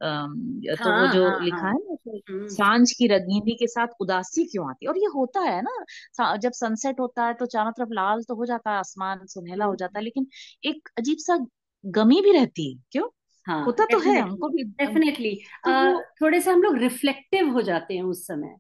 [0.01, 3.67] तो वो हाँ जो हाँ हाँ लिखा है। ना कि हम्म। साँझ की रंगीनी के
[3.67, 4.91] साथ उदासी क्यों आती है?
[4.91, 8.47] और ये होता है ना जब सनसेट होता है तो चारों तरफ़ लाल तो हो
[8.47, 10.27] जाता है आसमान सुनहला हो जाता हम्म, है लेकिन
[10.65, 11.39] एक अजीब सा
[11.85, 13.09] गमी भी रहती है क्यों?
[13.47, 15.35] हाँ होता तो है हमको भी डेफिनेटली
[15.65, 18.57] तो वो थोड़े से हम लोग रिफ्लेक्टिव हो जाते हैं उस समय।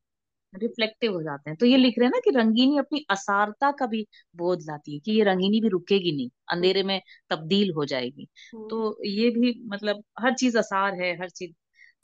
[0.54, 3.86] रिफ्लेक्टिव हो जाते हैं। तो ये लिख रहे हैं ना कि रंगीनी अपनी असारता का
[3.86, 8.28] भी बोध लाती है कि ये रंगीनी भी रुकेगी नहीं अंधेरे में तब्दील हो जाएगी।
[8.54, 11.52] हम्म। तो ये भी मतलब हर चीज़ असार है हर चीज़।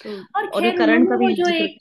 [0.04, 1.78] तो और और करण का भी जो एक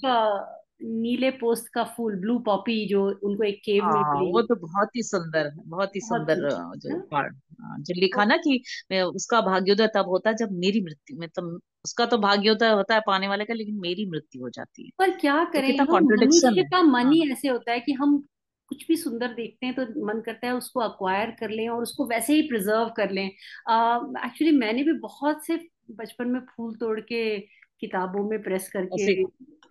[0.82, 4.90] नीले पोस्त का फूल ब्लू पॉपी जो उनको एक केव में हाँ वो तो बहुत
[4.96, 9.02] ही सुंदर है बहुत ही सुंदर जो पार्ट हाँ, जो लिखा तो ना कि मैं
[9.02, 13.02] उसका भाग्योदय तब होता है जब मेरी मृत्यु में तो उसका तो भाग्योदय होता है
[13.08, 16.64] पाने वाले का लेकिन मेरी मृत्यु हो जाती है। पर क्या तो करें कॉन्ट्रडिक्शन मनुष्य
[16.64, 18.28] का मन हाँ ही। ऐसे होता है कि हम
[18.68, 22.06] कुछ भी सुंदर देखते हैं तो मन करता है उसको अक्वायर कर लें और उसको
[22.06, 25.60] वैसे ही प्रिजर्व कर लें। एक्चुअली मैंने भी बहुत से
[25.92, 27.40] बचपन में फूल तोड़ के
[27.80, 29.24] किताबों में प्रेस करके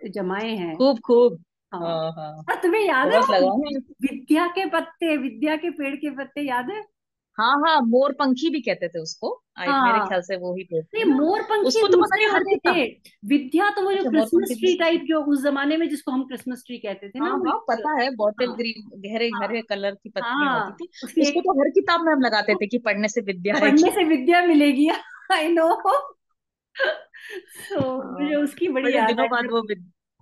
[0.09, 1.43] जमाए हैं। खूब खूब।
[1.73, 3.21] हाँ। हाँ हाँ। तुम्हें याद है
[4.03, 6.85] विद्या के पत्ते विद्या के पेड़ के पत्ते याद है?
[7.39, 10.63] हाँ हाँ मोर पंखी भी कहते थे उसको। आई मेरे हाँ ख्याल से वो ही
[10.65, 13.93] बोलते नहीं मोर पंखी उसको तो पता दूसरे नहीं हर होते थे विद्या तो वो
[13.93, 17.29] जो क्रिसमस ट्री टाइप जो उस जमाने में जिसको हम क्रिसमस ट्री कहते थे हाँ
[17.29, 20.71] ना वो हाँ पता है बॉटल हाँ। ग्रीन गहरे हाँ। हरे कलर की पत्तियाँ होती
[20.71, 23.55] हाँ थी। उसकी एक तो हर किताब में हम लगाते थे कि पढ़ने से विद्या
[23.61, 24.89] पढ़ने से विद्या मिलेगी।
[25.33, 25.69] आई नो
[26.77, 29.63] सो मुझे हाँ उसकी बड़ी याद दिनों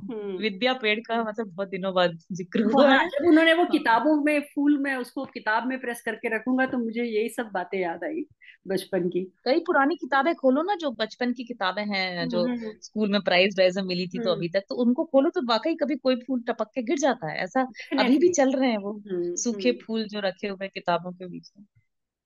[0.03, 3.63] हम्म। विद्या पेड़ का मतलब बहुत दिनों बाद ज़िक्र हुआ हाँ। है जब उन्होंने वो
[3.63, 7.51] हाँ। किताबों में फूल में उसको किताब में प्रेस करके रखूँगा तो मुझे यही सब
[7.55, 8.25] बातें याद आई
[8.69, 12.73] बचपन की। कई पुरानी किताबें खोलो ना जो बचपन की किताबें हैं हम्म जो हम्म।
[12.83, 15.41] स्कूल में प्राइज वाइज में मिली थी तो हम्म। अभी तक तो उनको खोलो तो
[15.47, 17.67] वाकई कभी कोई फूल टपक के गिर जाता है। ऐसा
[17.99, 21.27] अभी भी चल रहे हैं वो हम्म सूखे हम्म। फूल जो रखे हुए किताबों के
[21.27, 21.65] बीच में।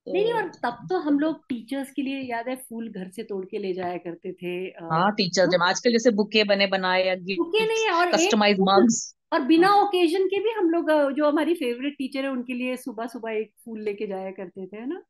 [0.07, 3.09] नहीं नहीं तो और तब तो हम लोग टीचर्स के लिए याद है फूल घर
[3.11, 4.55] से तोड़ के ले जाया करते थे
[4.91, 9.01] हाँ टीचर जब आजकल जैसे बुके बने बनाए या गिफ्ट नहीं और एक कस्टमाइज मग्स
[9.33, 13.07] और बिना ओकेजन के भी हम लोग जो हमारी फेवरेट टीचर है उनके लिए सुबह
[13.07, 15.03] सुबह एक फूल लेके जाया करते थे है ना?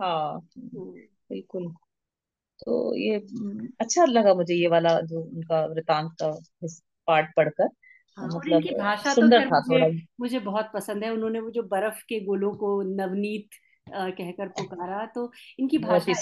[0.00, 0.92] हाँ हम्म,
[1.30, 1.68] बिल्कुल।
[2.60, 6.30] तो ये हम्म, अच्छा लगा मुझे ये वाला जो उनका वृतांत का
[7.08, 7.68] पार्ट पढ़कर।
[8.18, 9.88] हाँ और मतलब इनकी भाषा तो सुंदर था मुझे थोड़ा।
[10.20, 13.50] मुझे बहुत पसंद है उन्होंने वो जो बर्फ़ के गोलों को नवनीत
[13.94, 16.12] कहकर पुकारा तो इनकी ही भाषा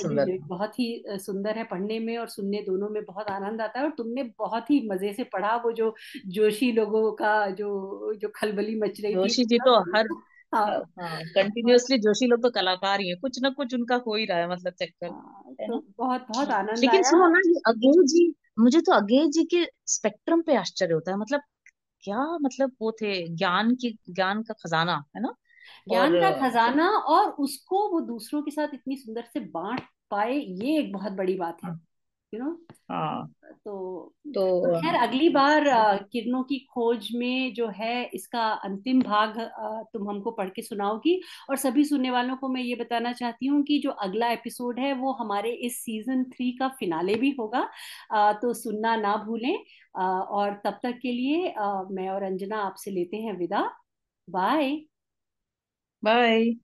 [0.48, 3.90] बहुत ही सुंदर है पढ़ने में और सुनने दोनों में बहुत आनंद आता है और
[3.90, 5.94] तुमने बहुत ही मज़े से पढ़ा वो जो
[6.26, 10.16] जोशी लोगों का जो जो खलबली मच रही थी जोशी जी तो हर सब
[10.54, 10.66] हाँ
[11.00, 14.38] हाँ कंटिन्यूअसली जोशी लोग तो कलाकार ही है कुछ ना कुछ उनका हो ही रहा
[14.38, 15.80] है मतलब चक्कर हाँ, है तो ना?
[15.98, 20.42] बहुत बहुत आनंद लेकिन सुनो ना ये अगेय जी मुझे तो अगेय जी के स्पेक्ट्रम
[20.42, 21.40] पे आश्चर्य होता है मतलब
[22.02, 25.34] क्या मतलब वो थे ज्ञान की ज्ञान का खजाना है ना?
[25.88, 30.78] ज्ञान का खजाना और उसको वो दूसरों के साथ इतनी सुंदर से बांट पाए ये
[30.80, 31.80] एक बहुत बड़ी बात है हाँ।
[32.32, 32.50] यू नो
[32.90, 33.26] हाँ,
[33.64, 39.00] तो तो तो खैर अगली बार अ, किरणों की खोज में जो है इसका अंतिम
[39.02, 39.38] भाग
[39.94, 43.62] तुम हमको पढ़ के सुनाओगी। और सभी सुनने वालों को मैं ये बताना चाहती हूँ
[43.64, 47.68] कि जो अगला एपिसोड है वो हमारे इस सीज़न थ्री का फिनाले भी होगा।
[48.42, 49.56] तो सुनना ना भूलें।
[49.96, 51.54] और तब तक के लिए
[51.92, 53.62] मैं और अंजना आपसे लेते हैं विदा।
[54.28, 54.76] बाय।
[56.02, 56.54] बाय